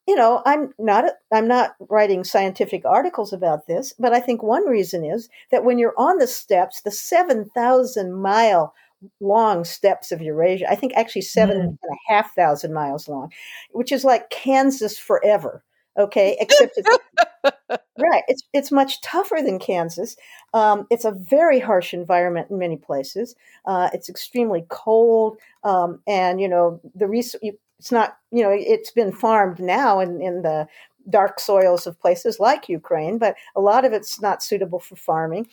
[0.07, 4.67] you know, I'm not I'm not writing scientific articles about this, but I think one
[4.67, 8.73] reason is that when you're on the steppes, the 7,000 mile
[9.19, 11.63] long steppes of Eurasia, I think actually seven Mm.
[11.63, 13.31] and a half thousand miles long,
[13.71, 15.63] which is like Kansas forever.
[15.97, 16.97] Okay, except it's
[17.99, 18.23] right.
[18.27, 20.15] It's it's much tougher than Kansas.
[20.53, 23.35] Um, it's a very harsh environment in many places.
[23.65, 28.51] Uh, it's extremely cold, um, and you know the res- you, it's not you know
[28.51, 30.67] it's been farmed now in in the
[31.09, 35.47] dark soils of places like Ukraine, but a lot of it's not suitable for farming.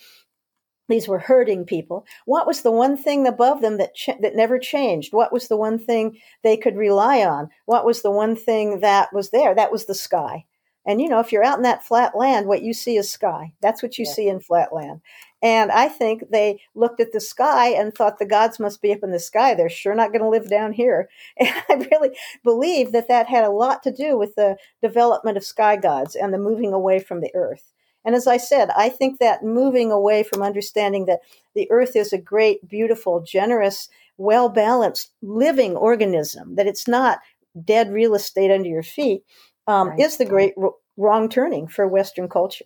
[0.89, 2.05] These were herding people.
[2.25, 5.13] What was the one thing above them that ch- that never changed?
[5.13, 7.49] What was the one thing they could rely on?
[7.65, 9.55] What was the one thing that was there?
[9.55, 10.45] That was the sky.
[10.85, 13.53] And you know, if you're out in that flat land, what you see is sky.
[13.61, 14.11] That's what you Yeah.
[14.13, 15.01] see in flat land.
[15.41, 19.03] And I think they looked at the sky and thought the gods must be up
[19.03, 19.53] in the sky.
[19.53, 21.09] They're sure not going to live down here.
[21.39, 25.43] And I really believe that that had a lot to do with the development of
[25.45, 27.71] sky gods and the moving away from the earth.
[28.09, 31.19] And as I said, I think that moving away from understanding that
[31.53, 37.19] the earth is a great, beautiful, generous, well balanced living organism, that it's not
[37.63, 39.21] dead real estate under your feet,
[39.67, 39.99] um, Right.
[39.99, 40.55] is the great
[40.97, 42.65] wrong turning for Western culture.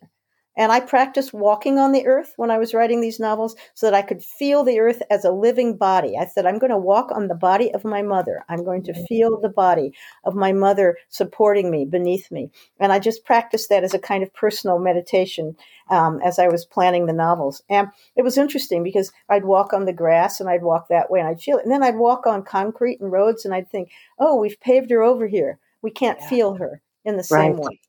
[0.55, 3.95] And I practiced walking on the earth when I was writing these novels so that
[3.95, 6.17] I could feel the earth as a living body.
[6.17, 8.45] I said, I'm going to walk on the body of my mother.
[8.49, 12.51] I'm going to feel the body of my mother supporting me, beneath me.
[12.79, 15.55] And I just practiced that as a kind of personal meditation
[15.89, 17.61] um, as I was planning the novels.
[17.69, 21.19] And it was interesting because I'd walk on the grass and I'd walk that way
[21.19, 21.63] and I'd feel it.
[21.63, 23.89] And then I'd walk on concrete and roads and I'd think,
[24.19, 25.59] oh, we've paved her over here.
[25.81, 26.29] We can't Yeah.
[26.29, 27.59] feel her in the same Right.
[27.59, 27.79] way.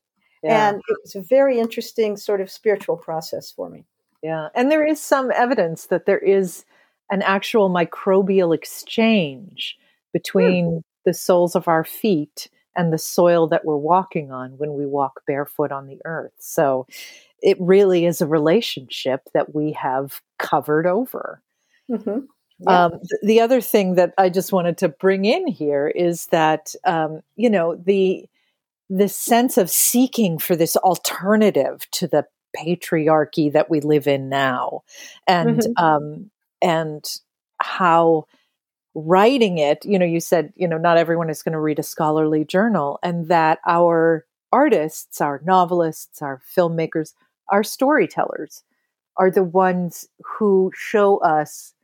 [0.45, 0.69] Yeah.
[0.69, 3.85] And it was a very interesting sort of spiritual process for me.
[4.21, 4.49] Yeah.
[4.53, 6.65] And there is some evidence that there is
[7.09, 9.77] an actual microbial exchange
[10.13, 14.85] between the soles of our feet and the soil that we're walking on when we
[14.85, 16.33] walk barefoot on the earth.
[16.39, 16.85] So
[17.41, 21.41] it really is a relationship that we have covered over.
[21.89, 22.25] Mm-hmm.
[22.59, 22.85] Yeah.
[22.85, 27.21] Um, the other thing that I just wanted to bring in here is that um,
[27.35, 28.27] you know the
[28.89, 32.25] the sense of seeking for this alternative to the
[32.57, 34.81] patriarchy that we live in now,
[35.27, 35.73] and Mhm.
[35.77, 37.05] um, and
[37.61, 38.25] how
[38.95, 41.83] writing it, you know, you said, you know, not everyone is going to read a
[41.83, 47.13] scholarly journal, and that our artists, our novelists, our filmmakers,
[47.51, 48.63] our storytellers
[49.17, 51.74] are the ones who show us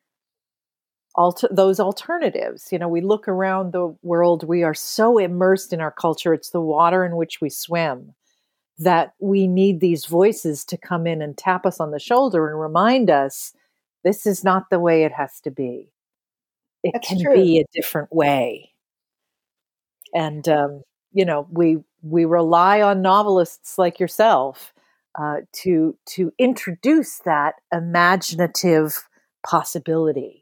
[1.16, 2.70] alter- those alternatives.
[2.72, 6.50] You know, we look around the world, we are so immersed in our culture, it's
[6.50, 8.14] the water in which we swim,
[8.78, 12.60] that we need these voices to come in and tap us on the shoulder and
[12.60, 13.54] remind us
[14.04, 15.92] this is not the way it has to be.
[16.84, 17.36] It That's can true.
[17.36, 18.72] be a different way.
[20.14, 20.82] And, um,
[21.14, 24.74] you know, we, we rely on novelists like yourself
[25.16, 29.08] uh, to to introduce that imaginative
[29.44, 30.41] possibility.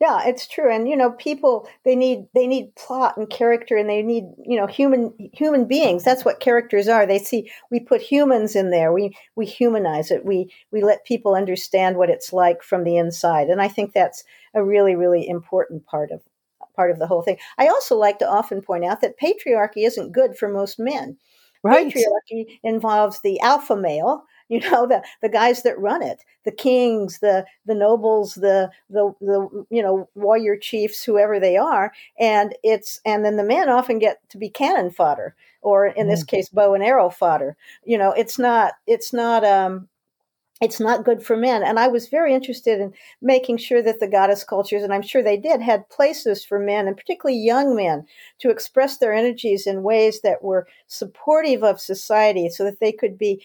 [0.00, 0.72] Yeah, it's true.
[0.74, 4.56] And you know, people they need they need plot and character and they need, you
[4.58, 6.04] know, human human beings.
[6.04, 7.04] That's what characters are.
[7.06, 8.92] They see we put humans in there.
[8.94, 10.24] We we humanize it.
[10.24, 13.48] We we let people understand what it's like from the inside.
[13.48, 16.22] And I think that's a really really important part of
[16.74, 17.36] part of the whole thing.
[17.58, 21.18] I also like to often point out that patriarchy isn't good for most men.
[21.62, 21.88] Right.
[21.92, 27.20] Patriarchy involves the alpha male, you know, the, the guys that run it, the kings,
[27.20, 33.00] the the nobles, the the the you know warrior chiefs, whoever they are, and it's
[33.06, 36.74] and then the men often get to be cannon fodder, or in this case, bow
[36.74, 37.56] and arrow fodder.
[37.84, 39.88] You know, it's not it's not um
[40.60, 41.62] it's not good for men.
[41.62, 45.22] And I was very interested in making sure that the goddess cultures, and I'm sure
[45.22, 48.06] they did, had places for men, and particularly young men,
[48.40, 53.16] to express their energies in ways that were supportive of society so that they could
[53.16, 53.42] be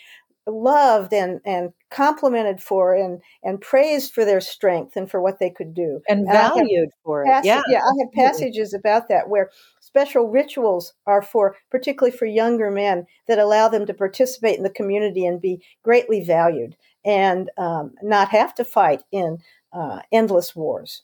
[0.48, 5.50] loved and, and complimented for and, and praised for their strength and for what they
[5.50, 6.02] could do.
[6.08, 7.28] And I have valued for it.
[7.28, 7.62] Passage, Yeah.
[7.68, 13.06] yeah, I have passages about that where special rituals are for, particularly for younger men,
[13.28, 18.30] that allow them to participate in the community and be greatly valued and um, not
[18.30, 19.38] have to fight in
[19.74, 21.04] uh, endless wars.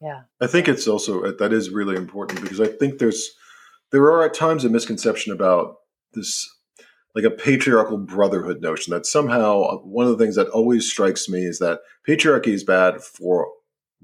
[0.00, 0.22] Yeah.
[0.40, 3.30] I think it's also uh, that is really important because I think there's
[3.92, 5.76] there are at times a misconception about
[6.14, 6.48] this
[7.14, 11.28] like a patriarchal brotherhood notion that somehow uh, one of the things that always strikes
[11.28, 13.48] me is that patriarchy is bad for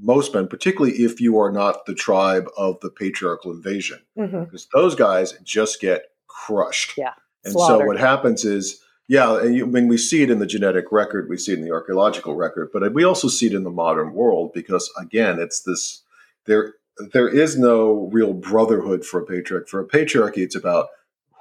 [0.01, 4.68] most men, particularly if you are not the tribe of the patriarchal invasion, hmm because
[4.73, 6.97] those guys just get crushed.
[6.97, 7.14] Yeah.
[7.44, 10.47] And so what happens is, yeah, and you, I mean, we see it in the
[10.47, 13.64] genetic record, we see it in the archaeological record, but we also see it in
[13.64, 16.03] the modern world because, again, it's this
[16.47, 16.75] there.
[17.12, 19.68] There is no real brotherhood for a patriarch.
[19.68, 20.88] For a patriarchy, it's about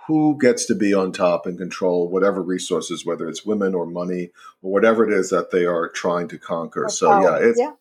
[0.08, 4.32] who gets to be on top and control whatever resources, whether it's women or money
[4.62, 6.86] or whatever it is that they are trying to conquer.
[6.86, 7.22] Or so power.
[7.41, 7.72] yeah, it's yeah.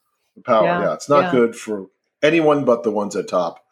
[0.45, 0.65] power.
[0.65, 1.31] Yeah, Yeah, it's not yeah.
[1.31, 1.87] good for
[2.23, 3.65] anyone but the ones at top,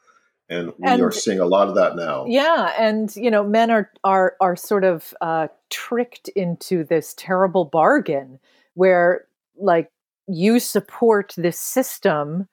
[0.48, 2.26] and we And- are seeing a lot of that now.
[2.26, 7.64] Yeah, and you know, men are are are sort of uh, tricked into this terrible
[7.64, 8.38] bargain
[8.74, 9.24] where,
[9.56, 9.90] like,
[10.28, 12.48] you support this system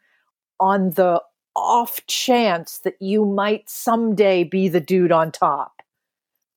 [0.60, 1.22] on the
[1.56, 5.81] off chance that you might someday be the dude on top.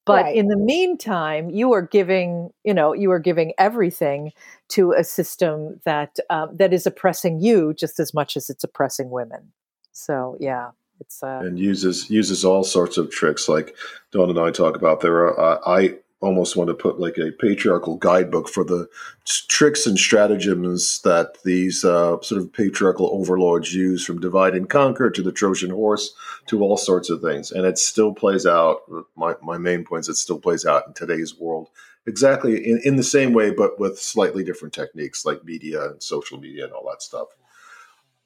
[0.06, 0.36] But Right.
[0.36, 4.32] in the meantime, you are giving, you know, you are giving everything
[4.70, 9.10] to a system that um, that is oppressing you just as much as it's oppressing
[9.10, 9.52] women.
[9.92, 13.74] So yeah, it's uh, and uses uses all sorts of tricks like
[14.12, 15.00] Dawn and I talk about.
[15.00, 18.88] There are uh, I almost want to put like a patriarchal guidebook for the
[19.26, 25.10] tricks and stratagems that these uh, sort of patriarchal overlords use, from divide and conquer
[25.10, 26.14] to the Trojan horse
[26.46, 28.82] to all sorts of things, and it still plays out.
[29.16, 31.68] My my main point is it still plays out in today's world
[32.06, 36.38] exactly in, in the same way, but with slightly different techniques like media and social
[36.38, 37.28] media and all that stuff.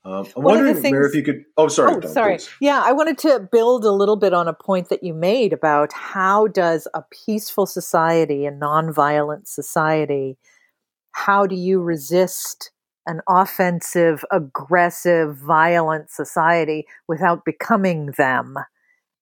[0.09, 1.45] Um, I'm One of wondering, if you could.
[1.59, 1.95] Oh, sorry.
[1.95, 2.37] oh, Dawn, sorry.
[2.37, 2.49] please.
[2.61, 5.93] Yeah, I wanted to build a little bit on a point that you made about
[5.93, 10.39] how does a peaceful society, a nonviolent society,
[11.13, 12.71] how do you resist
[13.07, 18.57] an offensive, aggressive, violent society without becoming them?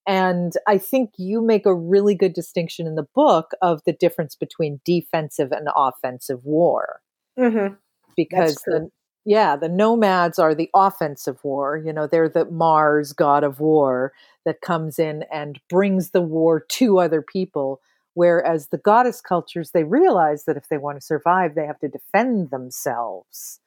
[0.06, 4.36] And I think you make a really good distinction in the book of the difference
[4.36, 7.00] between defensive and offensive war
[7.36, 7.66] hmm
[8.16, 8.74] because true.
[8.74, 8.90] the
[9.26, 14.12] yeah the nomads are the offensive war you know they're the mars god of war
[14.44, 17.80] that comes in and brings the war to other people
[18.14, 21.88] whereas the goddess cultures they realize that if they want to survive they have to
[21.88, 23.60] defend themselves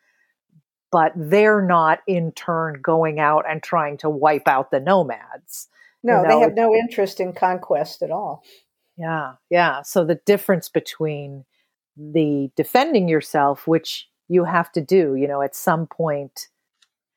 [0.92, 5.68] but they're not in turn going out and trying to wipe out the nomads
[6.04, 8.44] No, You they have no interest in conquest at all.
[8.98, 9.82] Yeah, yeah.
[9.82, 11.46] So the difference between
[11.96, 16.48] the defending yourself, which you have to do, you know, at some point,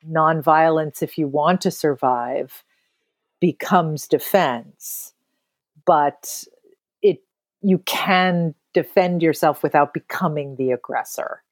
[0.08, 2.64] nonviolence, if you want to survive,
[3.40, 5.14] becomes defense.
[5.84, 6.44] But
[7.02, 7.22] it
[7.60, 11.42] you can defend yourself without becoming the aggressor.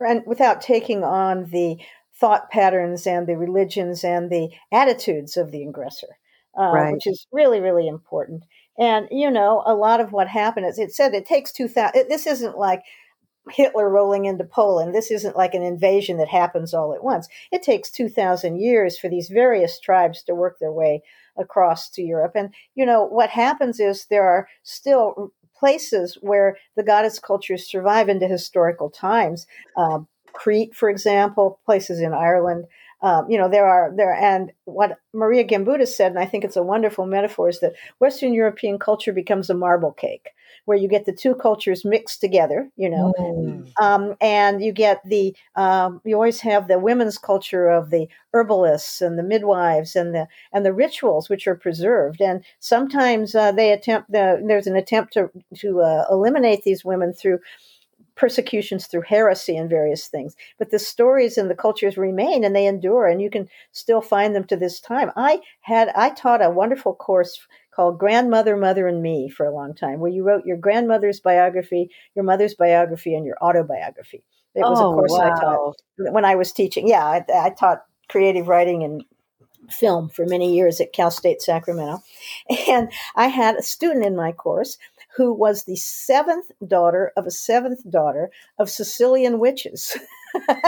[0.00, 1.78] and without taking on the
[2.20, 6.18] thought patterns and the religions and the attitudes of the aggressor,
[6.58, 6.92] uh, Right.
[6.92, 8.44] which is really, really important.
[8.78, 12.08] And, you know, a lot of what happened is it said it takes 2,000.
[12.08, 12.82] This isn't like
[13.50, 14.94] Hitler rolling into Poland.
[14.94, 17.28] This isn't like an invasion that happens all at once.
[17.52, 21.02] It takes 2,000 years for these various tribes to work their way
[21.36, 22.32] across to Europe.
[22.34, 28.08] And, you know, what happens is there are still places where the goddess cultures survive
[28.08, 29.46] into historical times.
[29.76, 32.66] Um, Crete, for example, places in Ireland.
[33.06, 36.56] Um, you know, there are there, and what Maria Gimbutas said, and I think it's
[36.56, 40.26] a wonderful metaphor, is that Western European culture becomes a marble cake,
[40.64, 42.68] where you get the two cultures mixed together.
[42.76, 43.70] You know, Mm.
[43.80, 49.00] um, and you get the um, you always have the women's culture of the herbalists
[49.00, 53.72] and the midwives and the and the rituals which are preserved and sometimes uh, they
[53.72, 57.38] attempt the, there's an attempt to to uh, eliminate these women through
[58.16, 62.66] persecutions through heresy and various things but the stories and the cultures remain and they
[62.66, 66.50] endure and you can still find them to this time i had i taught a
[66.50, 70.56] wonderful course called grandmother mother and me for a long time where you wrote your
[70.56, 74.24] grandmother's biography your mother's biography and your autobiography
[74.56, 76.88] it was Oh, a course I taught when I was teaching.
[76.88, 79.04] Yeah, I, I taught creative writing and
[79.70, 82.02] film for many years at Cal State Sacramento.
[82.68, 84.78] And I had a student in my course
[85.16, 89.96] who was the seventh daughter of a seventh daughter of Sicilian witches.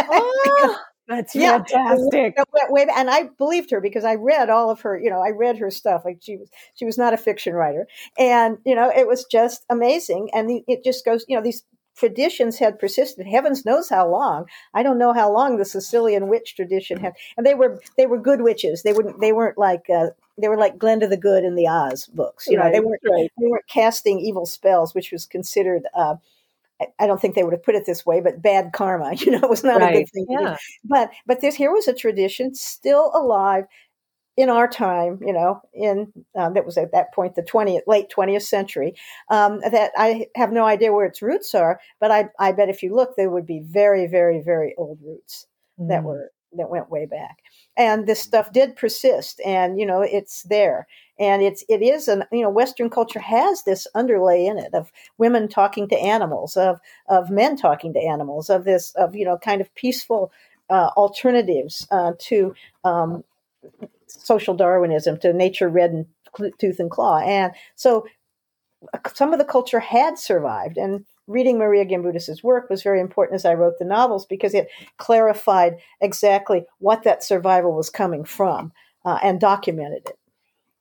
[0.08, 0.78] Ah,
[1.08, 1.58] that's Yeah.
[1.68, 2.34] fantastic.
[2.36, 4.98] It went way back, and I believed her because I read all of her.
[4.98, 6.02] You know, I read her stuff.
[6.04, 7.86] Like she was, she was not a fiction writer,
[8.18, 10.30] and you know, it was just amazing.
[10.34, 11.64] And the, it just goes, you know, these
[11.98, 13.26] traditions had persisted.
[13.26, 14.46] Heavens knows how long.
[14.72, 18.18] I don't know how long the Sicilian witch tradition had, and they were they were
[18.18, 18.82] good witches.
[18.82, 19.20] They wouldn't.
[19.20, 19.86] They weren't like.
[19.90, 20.08] Uh,
[20.40, 22.46] they were like Glenda the Good in the Oz books.
[22.46, 23.30] You know, they weren't right.
[23.38, 25.82] they weren't casting evil spells, which was considered.
[25.94, 26.16] Uh,
[27.00, 29.14] I- don't think they would have put it this way, but bad karma.
[29.18, 30.26] You know, it was not a good thing.
[30.28, 30.56] Yeah.
[30.84, 33.64] but but this here was a tradition still alive
[34.38, 38.06] in our time you know in um, that was at that point the 20th late
[38.16, 38.94] 20th century
[39.30, 42.80] um, that i have no idea where its roots are but i i bet if
[42.82, 46.04] you look there would be very very very old roots that Mm.
[46.04, 47.38] were that went way back
[47.76, 50.86] and this stuff did persist and you know it's there
[51.18, 54.90] and it's it is an you know western culture has this underlay in it of
[55.18, 59.36] women talking to animals of of men talking to animals of this of you know
[59.36, 60.32] kind of peaceful
[60.70, 63.24] uh, alternatives uh, to um,
[64.08, 66.06] social darwinism to nature red and
[66.58, 67.18] tooth and claw.
[67.18, 68.06] And so
[68.92, 73.34] uh, some of the culture had survived and reading maria Gimbutas's work was very important
[73.34, 78.72] as i wrote the novels because it clarified exactly what that survival was coming from
[79.04, 80.17] uh, and documented it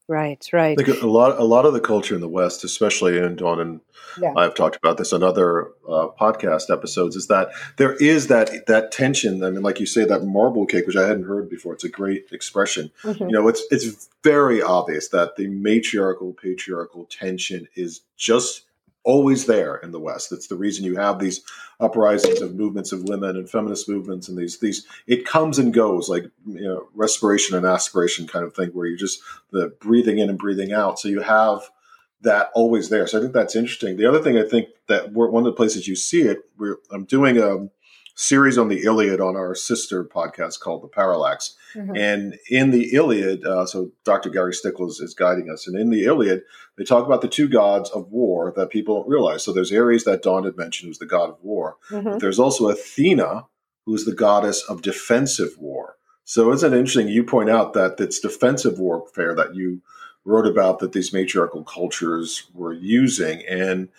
[0.07, 0.79] Right, right.
[0.79, 3.59] I think a lot, a lot of the culture in the West, especially in Dawn
[3.59, 3.81] and
[4.19, 4.33] Yeah.
[4.37, 8.91] I've talked about this on other uh, podcast episodes, is that there is that that
[8.91, 11.73] tension, I mean, like you say, that marble cake, which I hadn't heard before.
[11.73, 12.89] It's a great expression.
[13.03, 13.19] Mhm.
[13.19, 18.63] You know, it's it's very obvious that the matriarchal patriarchal tension is just
[19.07, 20.33] always there in the West.
[20.33, 21.41] It's the reason you have these
[21.79, 26.09] uprisings of movements of women and feminist movements and these these it comes and goes
[26.09, 30.29] like you know respiration and aspiration kind of thing where you're just the breathing in
[30.29, 30.99] and breathing out.
[30.99, 31.61] So you have
[32.21, 33.07] that always there.
[33.07, 33.95] So I think that's interesting.
[33.95, 37.05] The other thing I think that one of the places you see it, we're, I'm
[37.05, 37.69] doing a
[38.19, 41.55] series on the Iliad on our sister podcast called The Parallax.
[41.75, 41.95] Mhm.
[41.95, 44.31] And in the Iliad, uh, so Dr.
[44.31, 45.67] Gary Stickles is guiding us.
[45.67, 46.41] And in the Iliad,
[46.77, 49.43] they talk about the two gods of war that people don't realize.
[49.43, 51.77] So there's Ares that Dawn had mentioned, who's the god of war.
[51.91, 52.03] Mhm.
[52.05, 53.45] But there's also Athena,
[53.85, 55.97] who's the goddess of defensive war.
[56.25, 57.09] So isn't it interesting?
[57.09, 59.81] You point out that it's defensive warfare that you
[60.25, 63.43] wrote about that these matriarchal cultures were using.
[63.47, 63.89] And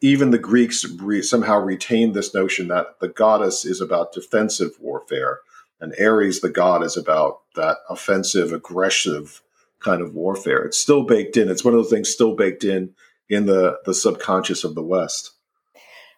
[0.00, 5.40] even the Greeks re- somehow retained this notion that the goddess is about defensive warfare,
[5.80, 9.42] and Ares, the god, is about that offensive, aggressive
[9.80, 10.64] kind of warfare.
[10.64, 11.50] It's still baked in.
[11.50, 12.94] It's one of the things still baked in
[13.28, 15.32] in the the subconscious of the West.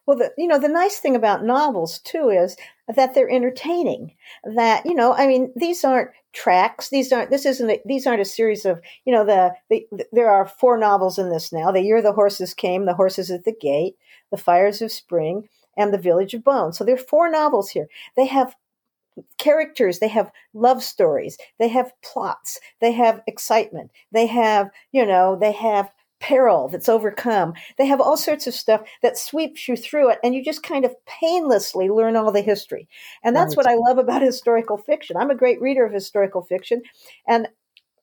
[0.07, 2.57] Well, the, you know, the nice thing about novels too is
[2.95, 4.15] that they're entertaining.
[4.45, 6.91] That you know, I mean, these aren't tracks.
[6.91, 7.31] These aren't.
[7.31, 7.71] This isn't.
[7.71, 8.81] A, these aren't a series of.
[9.05, 11.71] You know, the, the there are four novels in this now.
[11.71, 13.97] The year the horses came, the horses at the gate,
[14.31, 16.79] the fires of spring, and the village of bones.
[16.79, 17.89] So there are four novels here.
[18.17, 18.55] They have
[19.39, 25.37] characters they have love stories they have plots they have excitement they have you know
[25.37, 25.89] they have
[26.27, 27.55] peril that's overcome.
[27.77, 30.85] They have all sorts of stuff that sweeps you through it and you just kind
[30.85, 32.89] of painlessly learn all the history.
[33.23, 33.59] And that's Right.
[33.59, 35.17] what i love about historical fiction.
[35.17, 36.83] I'm a great reader of historical fiction
[37.29, 37.49] and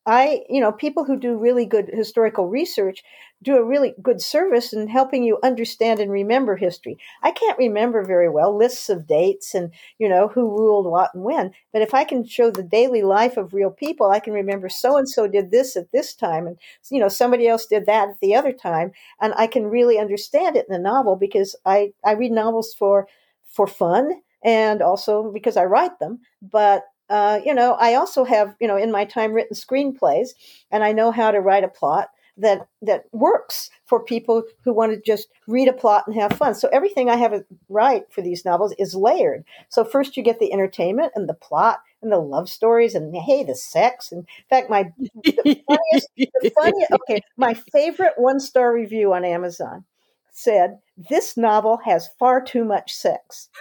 [0.05, 3.03] I, you know, people who do really good historical research
[3.43, 6.97] do a really good service in helping you understand and remember history.
[7.23, 11.23] I can't remember very well lists of dates and, you know, who ruled what and
[11.23, 11.51] when.
[11.73, 14.97] But if I can show the daily life of real people, I can remember so
[14.97, 16.57] and so did this at this time and,
[16.89, 18.91] you know, somebody else did that at the other time.
[19.19, 23.07] And I can really understand it in a novel because I, I read novels for,
[23.47, 26.19] for fun and also because I write them.
[26.41, 30.29] But uh, you know, I also have, you know, in my time written screenplays,
[30.71, 34.93] and I know how to write a plot that that works for people who want
[34.93, 36.55] to just read a plot and have fun.
[36.55, 39.43] So everything I have write for these novels is layered.
[39.67, 43.43] So first you get the entertainment and the plot and the love stories and hey
[43.43, 44.13] the sex.
[44.13, 49.25] And in fact, my the funniest, the funniest okay, my favorite one star review on
[49.25, 49.83] Amazon
[50.31, 53.49] said this novel has far too much sex.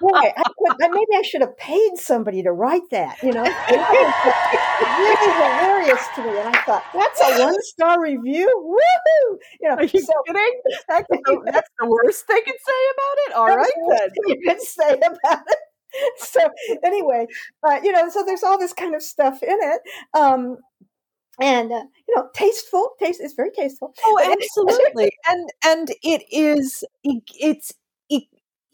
[0.00, 3.22] Boy, I could, maybe I should have paid somebody to write that.
[3.22, 6.38] You know, really hilarious to me.
[6.38, 8.48] And I thought that's a one star review.
[8.66, 9.36] Woohoo!
[9.60, 10.60] You know, Are you so, kidding?
[10.88, 13.32] That's the, that's the worst they could say about it.
[13.34, 14.08] All right, then.
[14.26, 15.58] you could say about it.
[16.18, 16.40] So
[16.84, 17.26] anyway,
[17.66, 19.80] uh, you know, so there's all this kind of stuff in it.
[20.12, 20.58] Um,
[21.40, 22.90] and uh, you know, tasteful.
[22.98, 23.94] Taste is very tasteful.
[24.04, 25.10] Oh, absolutely.
[25.28, 27.72] and and it is it's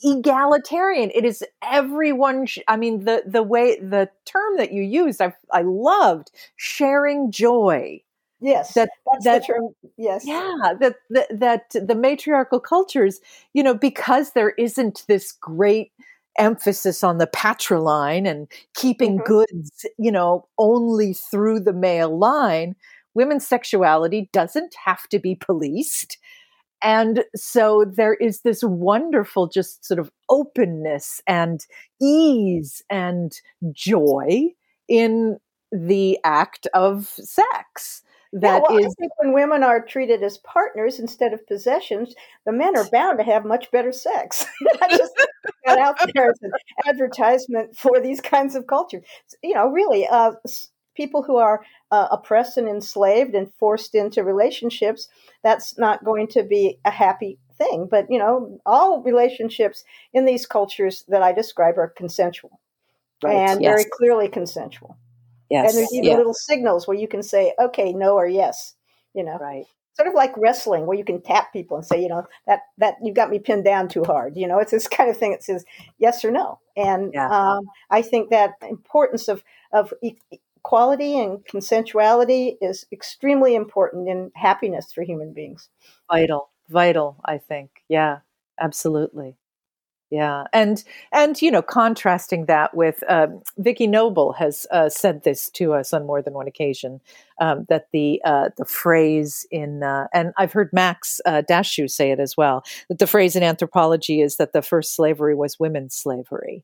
[0.05, 1.11] egalitarian.
[1.15, 2.47] It is everyone.
[2.47, 7.31] Sh- I mean, the the way the term that you used, I I loved sharing
[7.31, 8.03] joy.
[8.41, 9.69] Yes, That- that's that- the term.
[9.97, 10.27] Yes.
[10.27, 13.21] Yeah, that, that that the matriarchal cultures,
[13.53, 15.93] you know, because there isn't this great
[16.39, 19.25] emphasis on the patriline and keeping Mhm.
[19.27, 22.75] goods, you know, only through the male line,
[23.15, 26.19] women's sexuality doesn't have to be policed.
[26.83, 31.65] And so there is this wonderful, just sort of openness and
[32.01, 33.41] ease and
[33.73, 34.49] joy
[34.89, 35.39] in
[35.71, 38.03] the act of sex
[38.33, 42.15] that yeah, is well, I think when women are treated as partners instead of possessions,
[42.47, 44.47] the men are bound to have much better sex.
[44.83, 45.13] I just
[45.65, 46.53] that out there as an
[46.87, 49.05] advertisement for these kinds of cultures.
[49.43, 50.33] You know, really, uh,
[50.95, 55.09] people who are uh, oppressed and enslaved and forced into relationships,
[55.43, 57.87] that's not going to be a happy thing.
[57.91, 62.61] But, you know, all relationships in these cultures that I describe are consensual
[63.23, 64.97] and very clearly consensual.
[65.53, 68.75] Yes, and there's even yeah, little signals where you can say okay no or yes
[69.15, 69.39] you know?
[69.39, 69.67] Right.
[69.95, 72.95] sort of like wrestling where you can tap people and say you know that that
[73.03, 74.59] you've got me pinned down too hard you know?
[74.59, 75.65] It's this kind of thing that says
[75.99, 76.59] yes or no.
[76.77, 77.29] And Yeah.
[77.31, 79.93] um, i think that importance of of
[80.65, 85.69] equality and consensuality is extremely important in happiness for human beings.
[86.11, 87.71] Vital vital i think.
[87.89, 88.21] Yeah
[88.61, 89.37] absolutely
[90.13, 95.49] yeah and and you know contrasting that with um, Vicki Noble has uh, said this
[95.51, 97.01] to us on more than one occasion
[97.41, 102.11] um, that the uh, the phrase in uh, and I've heard Max uh, Dashu say
[102.13, 105.95] it as well that the phrase in anthropology is that the first slavery was women's
[105.97, 106.63] slavery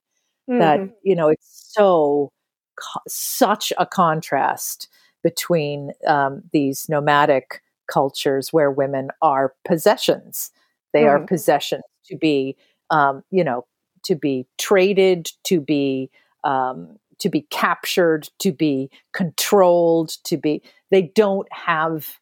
[0.49, 0.93] that Mhm.
[1.03, 2.31] you know it's so
[2.77, 4.89] co- such a contrast
[5.23, 10.51] between um, these nomadic cultures where women are possessions
[10.93, 11.29] they are Mhm.
[11.29, 12.57] possessions to be
[12.91, 13.67] um, you know
[14.05, 16.11] to be traded to be
[16.45, 22.19] um, to be captured to be controlled to be they don't have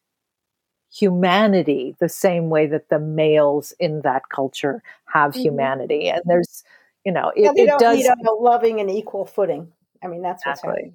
[0.91, 5.41] humanity the same way that the males in that culture have Mhm.
[5.43, 6.63] humanity and there's
[7.05, 9.71] you know it, Yeah, they it don't does on a loving and equal footing
[10.03, 10.93] i mean that's what's Exactly.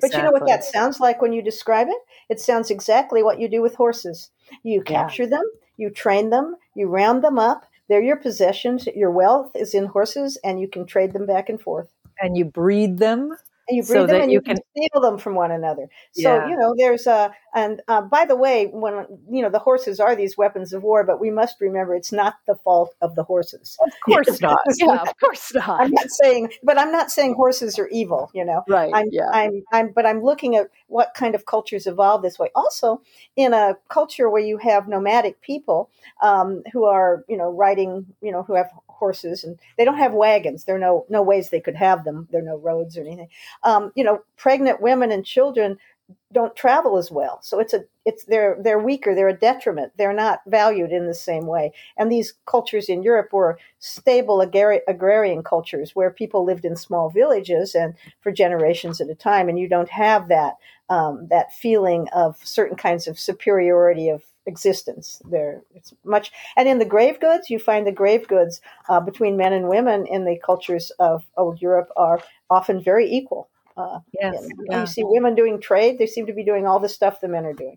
[0.00, 1.96] But you know what that sounds like when you describe it?
[2.28, 4.30] It sounds exactly what you do with horses.
[4.64, 5.04] You Yeah.
[5.04, 5.44] capture them,
[5.76, 7.66] you train them, you round them up.
[7.88, 8.86] They're your possessions.
[8.86, 11.88] Your wealth is in horses, and you can trade them back and forth.
[12.20, 13.36] and you breed them
[13.68, 15.88] And you So breed them, and you you can steal them from one another.
[16.12, 16.48] So Yeah.
[16.48, 20.14] you know, there's a and uh, by the way, when you know the horses are
[20.14, 23.76] these weapons of war, but we must remember it's not the fault of the horses.
[23.80, 27.78] of course not yeah of course not I'm not saying, but I'm not saying horses
[27.78, 28.30] are evil.
[28.34, 31.86] You know, right I'm, yeah I'm, I'm, but I'm looking at what kind of cultures
[31.86, 32.50] evolve this way.
[32.54, 33.00] Also,
[33.36, 35.90] in a culture where you have nomadic people
[36.22, 40.12] um, who are, you know, riding, you know, who have horses and they don't have
[40.12, 40.64] wagons.
[40.64, 42.28] There are no no ways they could have them.
[42.30, 43.28] There are no roads or anything.
[43.62, 45.78] Um, you know, pregnant women and children
[46.32, 47.40] don't travel as well.
[47.42, 49.14] So it's a it's they're they're weaker.
[49.14, 49.92] They're a detriment.
[49.96, 51.72] They're not valued in the same way.
[51.96, 57.10] And these cultures in Europe were stable agrar- agrarian cultures where people lived in small
[57.10, 59.48] villages and for generations at a time.
[59.48, 60.54] And you don't have that
[60.88, 65.20] um, that feeling of certain kinds of superiority of existence.
[65.30, 66.32] There, it's much.
[66.56, 70.06] And in the grave goods, you find the grave goods uh, between men and women
[70.06, 72.20] in the cultures of old Europe are
[72.50, 73.48] often very equal.
[73.76, 74.34] Uh, Yes.
[74.40, 74.80] and yeah.
[74.80, 77.44] You see women doing trade; they seem to be doing all the stuff the men
[77.44, 77.76] are doing.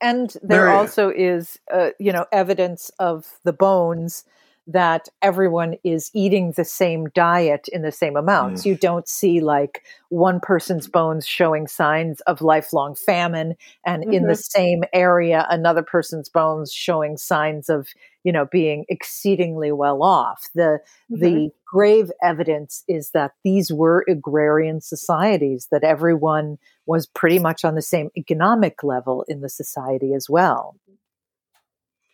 [0.00, 4.24] and there Mary- also is uh, you know evidence of the bones
[4.72, 8.66] that everyone is eating the same diet in the same amounts mm.
[8.66, 13.54] you don't see like one person's bones showing signs of lifelong famine
[13.86, 14.34] and in the mm-hmm.
[14.34, 17.88] same area another person's bones showing signs of
[18.24, 20.48] you know being exceedingly well off.
[20.54, 21.46] The the mm-hmm.
[21.66, 27.82] grave evidence is that these were agrarian societies that everyone was pretty much on the
[27.82, 30.76] same economic level in the society as well.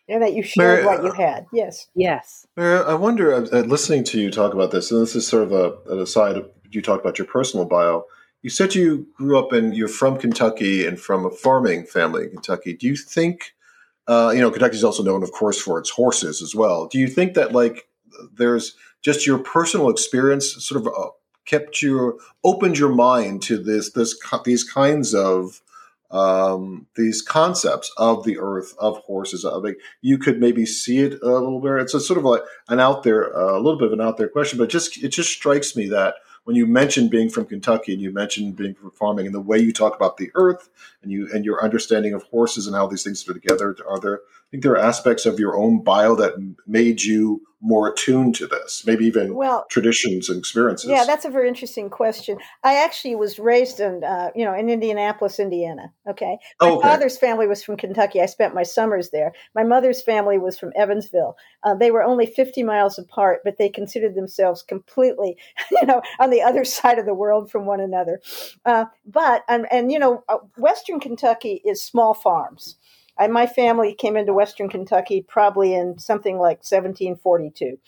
[0.09, 1.47] And that you shared Mary, what you uh, had.
[1.53, 1.89] Yes.
[1.95, 2.47] Yes.
[2.57, 5.43] Mary, I wonder, uh, uh, listening to you talk about this, and this is sort
[5.45, 8.05] of a, an aside, you talk about your personal bio.
[8.43, 12.31] You said you grew up and you're from Kentucky and from a farming family in
[12.31, 12.75] Kentucky.
[12.75, 13.55] Do you think,
[14.07, 16.87] uh, you know, Kentucky is also known, of course, for its horses as well.
[16.87, 17.89] Do you think that, like,
[18.33, 21.11] there's just your personal experience sort of uh,
[21.45, 25.61] kept you, opened your mind to this, this, these kinds of,
[26.11, 31.21] um, these concepts of the earth, of horses, of like, you could maybe see it
[31.23, 31.81] a little bit.
[31.81, 34.17] It's a sort of like an out there, uh, a little bit of an out
[34.17, 37.93] there question, but just it just strikes me that when you mentioned being from Kentucky
[37.93, 40.69] and you mentioned being from farming and the way you talk about the earth
[41.03, 44.19] and you and your understanding of horses and how these things fit together, are there?
[44.19, 46.35] I think there are aspects of your own bio that
[46.65, 50.91] made you more attuned to this, maybe even Well, traditions and experiences.
[50.91, 52.39] Yeah, that's a very interesting question.
[52.63, 55.93] I actually was raised in, uh, you know, in Indianapolis, Indiana.
[56.09, 56.89] Okay, my Oh, okay.
[56.89, 58.21] father's family was from Kentucky.
[58.21, 59.33] I spent my summers there.
[59.55, 61.37] My mother's family was from Evansville.
[61.63, 65.37] Uh, they were only 50 miles apart, but they considered themselves completely,
[65.71, 68.21] you know, on the other side of the world from one another.
[68.67, 72.77] Uh, but and, and you know, uh, Western Kentucky is small farms.
[73.19, 77.79] I, my family came into Western Kentucky probably in something like 1742,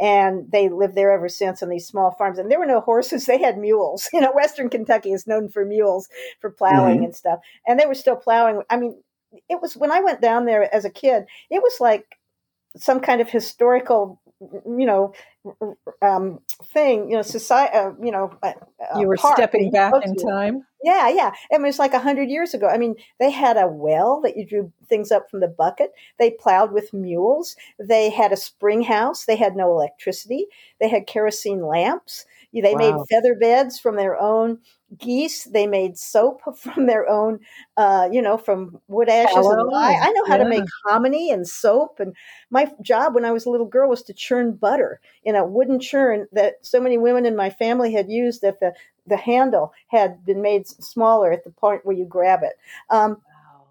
[0.00, 2.38] and they lived there ever since on these small farms.
[2.38, 4.08] And there were no horses; they had mules.
[4.12, 6.08] You know, Western Kentucky is known for mules
[6.40, 7.04] for plowing mm-hmm.
[7.04, 8.62] and stuff, and they were still plowing.
[8.70, 8.96] I mean,
[9.48, 11.24] it was when I went down there as a kid.
[11.50, 12.18] It was like
[12.76, 15.12] some kind of historical, you know,
[16.02, 16.40] um,
[16.72, 17.10] thing.
[17.10, 17.76] You know, society.
[17.76, 18.52] Uh, you know, uh,
[18.98, 20.24] You were stepping back in to.
[20.24, 20.66] time.
[20.82, 21.32] Yeah, yeah.
[21.52, 22.68] I It was like a hundred years ago.
[22.68, 25.92] I mean, they had a well that you drew things up from the bucket.
[26.18, 27.56] They plowed with mules.
[27.78, 29.24] They had a spring house.
[29.24, 30.46] They had no electricity.
[30.80, 32.26] They had kerosene lamps.
[32.62, 34.58] They made feather beds from their own
[34.98, 35.44] geese.
[35.44, 37.40] They made soap from their own,
[37.76, 39.98] uh, you know, from wood ashes and lye.
[40.00, 42.00] I know how to make hominy and soap.
[42.00, 42.14] And
[42.50, 45.80] my job when I was a little girl was to churn butter in a wooden
[45.80, 48.72] churn that so many women in my family had used that the
[49.08, 52.54] the handle had been made smaller at the point where you grab it.
[52.90, 53.18] Um,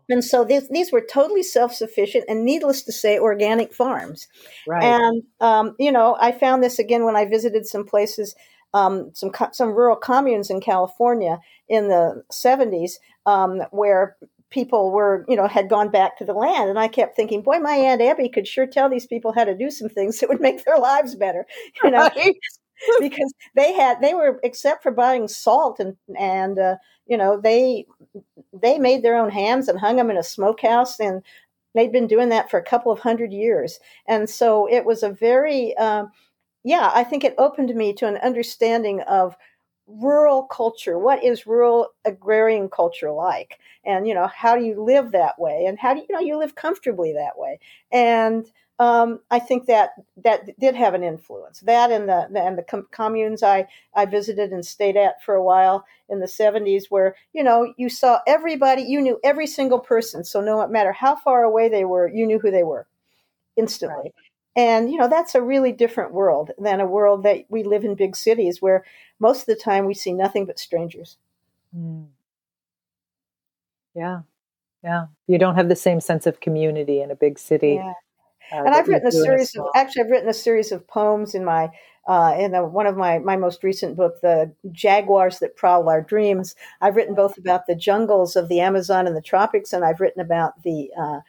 [0.10, 4.28] and so these, these were totally self sufficient and, needless to say, organic farms.
[4.68, 4.84] Right.
[4.84, 8.36] And um, you know, I found this again when I visited some places,
[8.74, 11.40] um, some some rural communes in California
[11.70, 14.18] in the seventies, um, where
[14.52, 17.60] people were, you know, had gone back to the land, and I kept thinking, boy,
[17.60, 20.42] my aunt Abby could sure tell these people how to do some things that would
[20.42, 21.46] make their lives better,
[21.84, 22.10] you know?
[22.16, 22.36] Right.
[23.00, 26.76] because they had they were except for buying salt and and uh,
[27.08, 27.86] you know they
[28.62, 31.22] they made their own hams and hung them in a smokehouse and
[31.74, 33.80] they'd been doing that for a couple of hundred years.
[34.08, 36.12] And so it was a very um,
[36.66, 39.38] yeah i think it opened me to an understanding of
[39.88, 40.98] rural culture.
[41.00, 43.60] What is rural agrarian culture like?
[43.86, 45.66] And you know how do you live that way?
[45.68, 47.60] And how do you, know you live comfortably that way?
[47.92, 48.48] And
[48.80, 49.92] um, I think that
[50.24, 51.62] that did have an influence.
[51.62, 55.44] That and the and the com- communes I I visited and stayed at for a
[55.44, 60.24] while in the seventies, where you know you saw everybody, you knew every single person,
[60.26, 62.88] so no matter how far away they were, you knew who they were
[63.58, 64.14] instantly.
[64.56, 67.96] And you know that's a really different world than a world that we live in
[67.96, 68.86] big cities, where
[69.20, 71.18] most of the time we see nothing but strangers.
[71.76, 72.08] Mm.
[73.96, 74.22] Yeah.
[74.84, 75.06] Yeah.
[75.28, 77.82] You don't have the same sense of community in a big city.
[77.82, 77.94] Yeah.
[78.52, 81.44] uh, and I've written a series of actually I've written a series of poems in
[81.44, 81.70] my
[82.08, 86.02] uh, in a, one of my my most recent book, the Jaguars that Prowl Our
[86.02, 86.56] Dreams.
[86.82, 90.22] I've written both about the jungles of the Amazon and the tropics, and I've written
[90.22, 91.20] about the uh,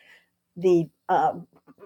[0.57, 1.35] the uh,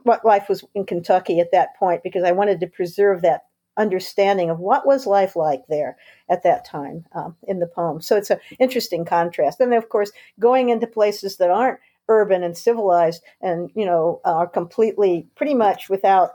[0.05, 3.43] what life was in Kentucky at that point because I wanted to preserve that
[3.77, 5.97] understanding of what was life like there
[6.29, 8.01] at that time um, in the poem.
[8.01, 9.61] So it's an interesting contrast.
[9.61, 14.21] And then, of course, going into places that aren't urban and civilized and you know
[14.25, 16.33] are completely pretty much without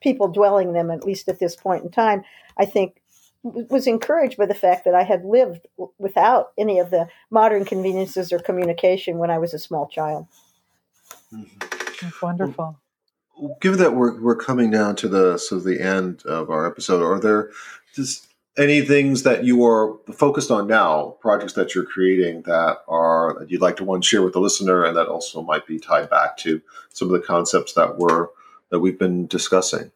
[0.00, 2.22] people dwelling them at least at this point in time
[2.58, 3.02] i think
[3.42, 5.66] was encouraged by the fact that i had lived
[5.98, 10.28] without any of the modern conveniences or communication when i was a small child
[12.00, 12.78] That's wonderful.
[13.60, 17.20] Given that we're we're coming down to the so the end of our episode, are
[17.20, 17.50] there
[17.94, 18.28] just
[18.58, 23.50] any things that you are focused on now, projects that you're creating that are that
[23.50, 26.36] you'd like to one share with the listener, and that also might be tied back
[26.38, 26.60] to
[26.90, 28.30] some of the concepts that were
[28.70, 29.90] that we've been discussing.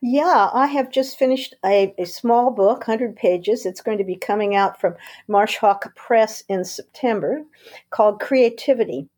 [0.00, 3.64] Yeah, I have just finished a, a small book, 100 pages.
[3.64, 4.96] It's going to be coming out from
[5.28, 7.42] Marsh Hawk Press in September
[7.90, 9.08] called Creativity.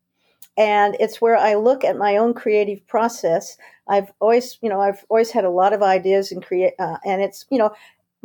[0.57, 3.57] And it's where I look at my own creative process.
[3.87, 7.21] I've always, you know, I've always had a lot of ideas and create, uh, and
[7.21, 7.71] it's, you know,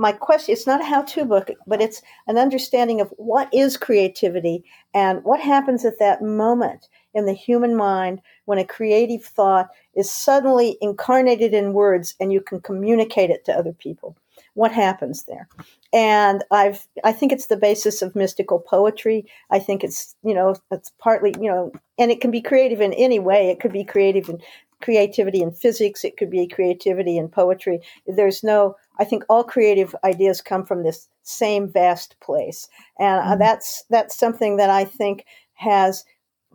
[0.00, 4.64] my question it's not a how-to book but it's an understanding of what is creativity
[4.94, 10.10] and what happens at that moment in the human mind when a creative thought is
[10.10, 14.16] suddenly incarnated in words and you can communicate it to other people
[14.54, 15.48] what happens there.
[15.92, 19.26] And i've i think it's the basis of mystical poetry.
[19.50, 22.92] I think it's you know it's partly you know and it can be creative in
[22.94, 23.50] any way.
[23.50, 24.40] It could be creative in
[24.80, 26.04] creativity in physics.
[26.04, 27.80] It could be creativity in poetry.
[28.06, 33.22] There's no I think all creative ideas come from this same vast place, and uh,
[33.22, 33.38] mm-hmm.
[33.38, 35.24] that's that's something that I think
[35.54, 36.04] has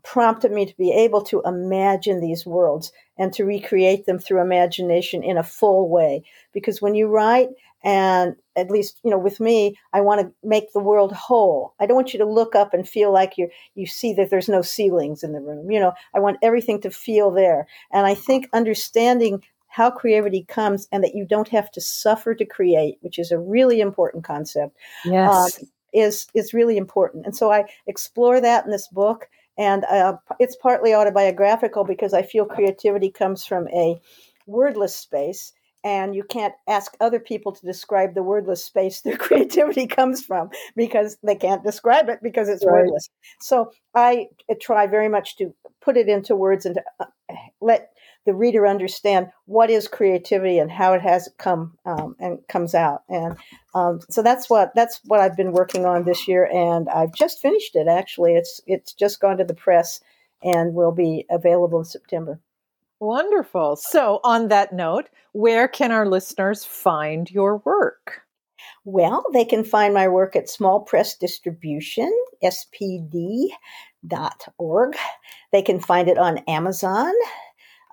[0.03, 5.23] prompted me to be able to imagine these worlds and to recreate them through imagination
[5.23, 6.23] in a full way.
[6.53, 7.49] Because when you write,
[7.85, 11.75] and at least you know with me, I want to make the world whole.
[11.79, 14.49] I don't want you to look up and feel like you you see that there's
[14.49, 15.69] no ceilings in the room.
[15.71, 17.67] You know, I want everything to feel there.
[17.93, 22.45] And I think understanding how creativity comes and that you don't have to suffer to
[22.45, 24.75] create, which is a really important concept.
[25.05, 25.29] Yes.
[25.29, 30.17] Um, is is really important, and so I explore that in this book, and uh,
[30.39, 34.01] it's partly autobiographical because I feel creativity comes from a
[34.45, 35.53] wordless space,
[35.85, 40.49] and you can't ask other people to describe the wordless space their creativity comes from
[40.75, 42.73] because they can't describe it because it's right.
[42.73, 43.09] wordless.
[43.39, 44.27] So I
[44.59, 47.91] try very much to put it into words and to uh, let
[48.25, 53.03] the reader understand what is creativity and how it has come um, and comes out.
[53.07, 53.37] And
[53.75, 57.39] um, so that's what that's what I've been working on this year, and I've just
[57.39, 57.87] finished it.
[57.87, 60.01] Actually, it's it's just gone to the press
[60.43, 62.39] and will be available in September.
[63.05, 63.75] Wonderful.
[63.75, 68.21] So, on that note, where can our listeners find your work?
[68.83, 72.11] Well, they can find my work at Small Press Distribution,
[72.43, 73.53] spd.org.
[75.51, 77.13] They can find it on Amazon.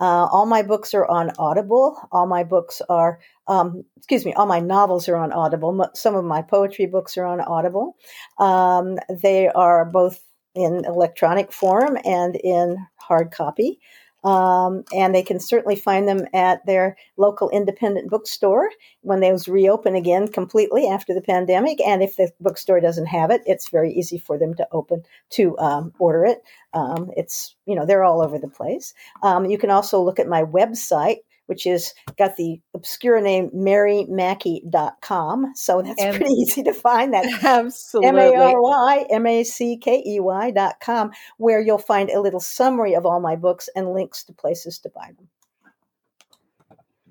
[0.00, 1.98] Uh, all my books are on Audible.
[2.10, 5.90] All my books are, um, excuse me, all my novels are on Audible.
[5.92, 7.98] Some of my poetry books are on Audible.
[8.38, 13.78] Um, they are both in electronic form and in hard copy.
[14.24, 18.70] Um, and they can certainly find them at their local independent bookstore
[19.00, 21.80] when those reopen again completely after the pandemic.
[21.80, 25.58] And if the bookstore doesn't have it, it's very easy for them to open to
[25.58, 26.42] um, order it.
[26.72, 28.94] Um, it's you know they're all over the place.
[29.22, 31.18] Um, you can also look at my website,
[31.52, 35.52] which is got the obscure name marymackey.com.
[35.54, 37.26] So that's and pretty easy to find that.
[37.42, 38.08] Absolutely.
[38.08, 42.40] M A R Y M A C K E Y.com, where you'll find a little
[42.40, 45.28] summary of all my books and links to places to buy them.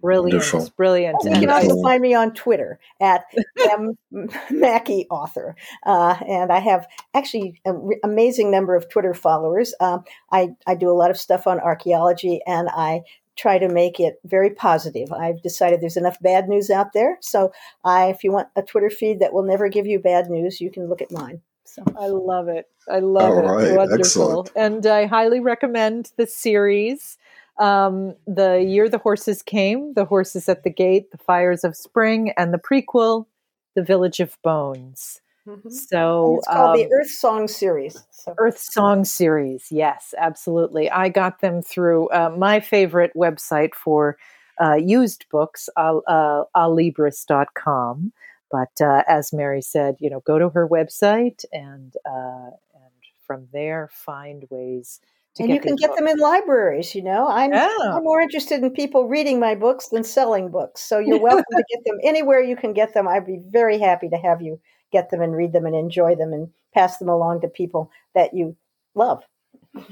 [0.01, 0.73] Brilliant, Wonderful.
[0.75, 1.17] brilliant.
[1.23, 3.25] You can also find me on Twitter at
[3.59, 3.95] M
[4.49, 9.75] Mackey Author, uh, and I have actually an amazing number of Twitter followers.
[9.79, 13.01] Um, I I do a lot of stuff on archaeology, and I
[13.38, 15.11] try to make it very positive.
[15.11, 17.17] I've decided there's enough bad news out there.
[17.21, 17.51] So
[17.84, 20.69] I, if you want a Twitter feed that will never give you bad news, you
[20.69, 21.41] can look at mine.
[21.63, 22.67] So I love it.
[22.89, 23.69] I love All it.
[23.69, 23.77] Right.
[23.77, 24.41] Wonderful.
[24.41, 24.51] Excellent.
[24.55, 27.17] And I highly recommend the series.
[27.57, 32.34] Um, the year the horses came, the horses at the gate, the fires of spring,
[32.38, 33.27] and the prequel,
[33.75, 35.21] the village of bones.
[35.47, 35.69] Mm-hmm.
[35.69, 38.03] So and it's called um, the Earth Song series.
[38.11, 38.35] So.
[38.37, 40.89] Earth Song series, yes, absolutely.
[40.89, 44.17] I got them through uh, my favorite website for
[44.61, 48.13] uh, used books, uh, uh, alibris.com.
[48.51, 52.91] But uh, as Mary said, you know, go to her website and uh, and
[53.25, 54.99] from there find ways
[55.39, 55.99] and you can get books.
[55.99, 56.93] them in libraries.
[56.93, 57.53] You know, I'm.
[57.53, 60.81] I'm more interested in people reading my books than selling books.
[60.81, 63.07] So you're welcome to get them anywhere you can get them.
[63.07, 64.59] I'd be very happy to have you
[64.91, 68.33] get them and read them and enjoy them and pass them along to people that
[68.33, 68.55] you
[68.95, 69.23] love.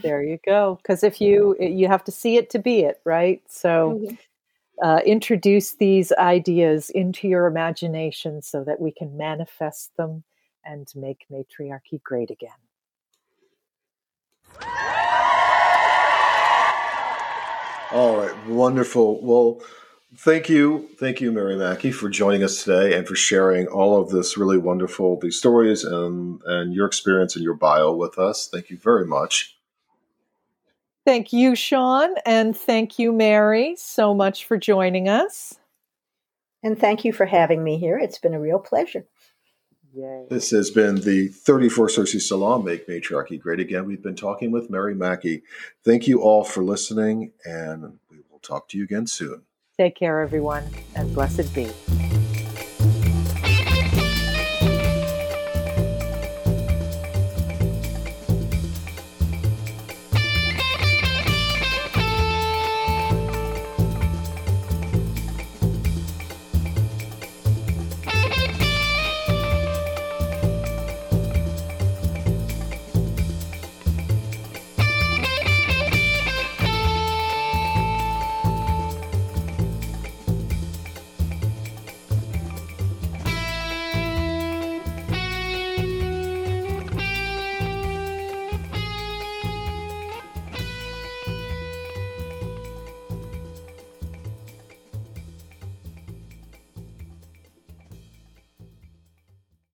[0.02, 0.80] There you go.
[0.82, 3.42] Because if you you have to see it to be it, right?
[3.48, 4.00] So.
[4.02, 4.16] Mm-hmm.
[4.82, 10.24] Uh, introduce these ideas into your imagination so that we can manifest them
[10.64, 12.50] and make matriarchy great again.
[17.92, 19.20] All right, wonderful.
[19.22, 19.62] Well,
[20.16, 20.90] Thank you.
[21.00, 24.58] Thank you, Mary Mackey, for joining us today and for sharing all of this really
[24.58, 28.48] wonderful, these stories and, and your experience and your bio with us.
[28.48, 29.56] Thank you very much.
[31.06, 35.60] Thank you, Sean, and thank you, Mary, so much for joining us.
[36.64, 37.98] And thank you for having me here.
[37.98, 39.06] It's been a real pleasure.
[39.94, 40.26] Yay.
[40.30, 43.86] This has been the 34th Cersei Salon Make Matriarchy Great Again.
[43.86, 45.44] We've been talking with Mary Mackey.
[45.84, 49.44] Thank you all for listening, and we will talk to you again soon.
[49.80, 50.66] Take care, everyone,
[50.98, 51.72] and blessed be.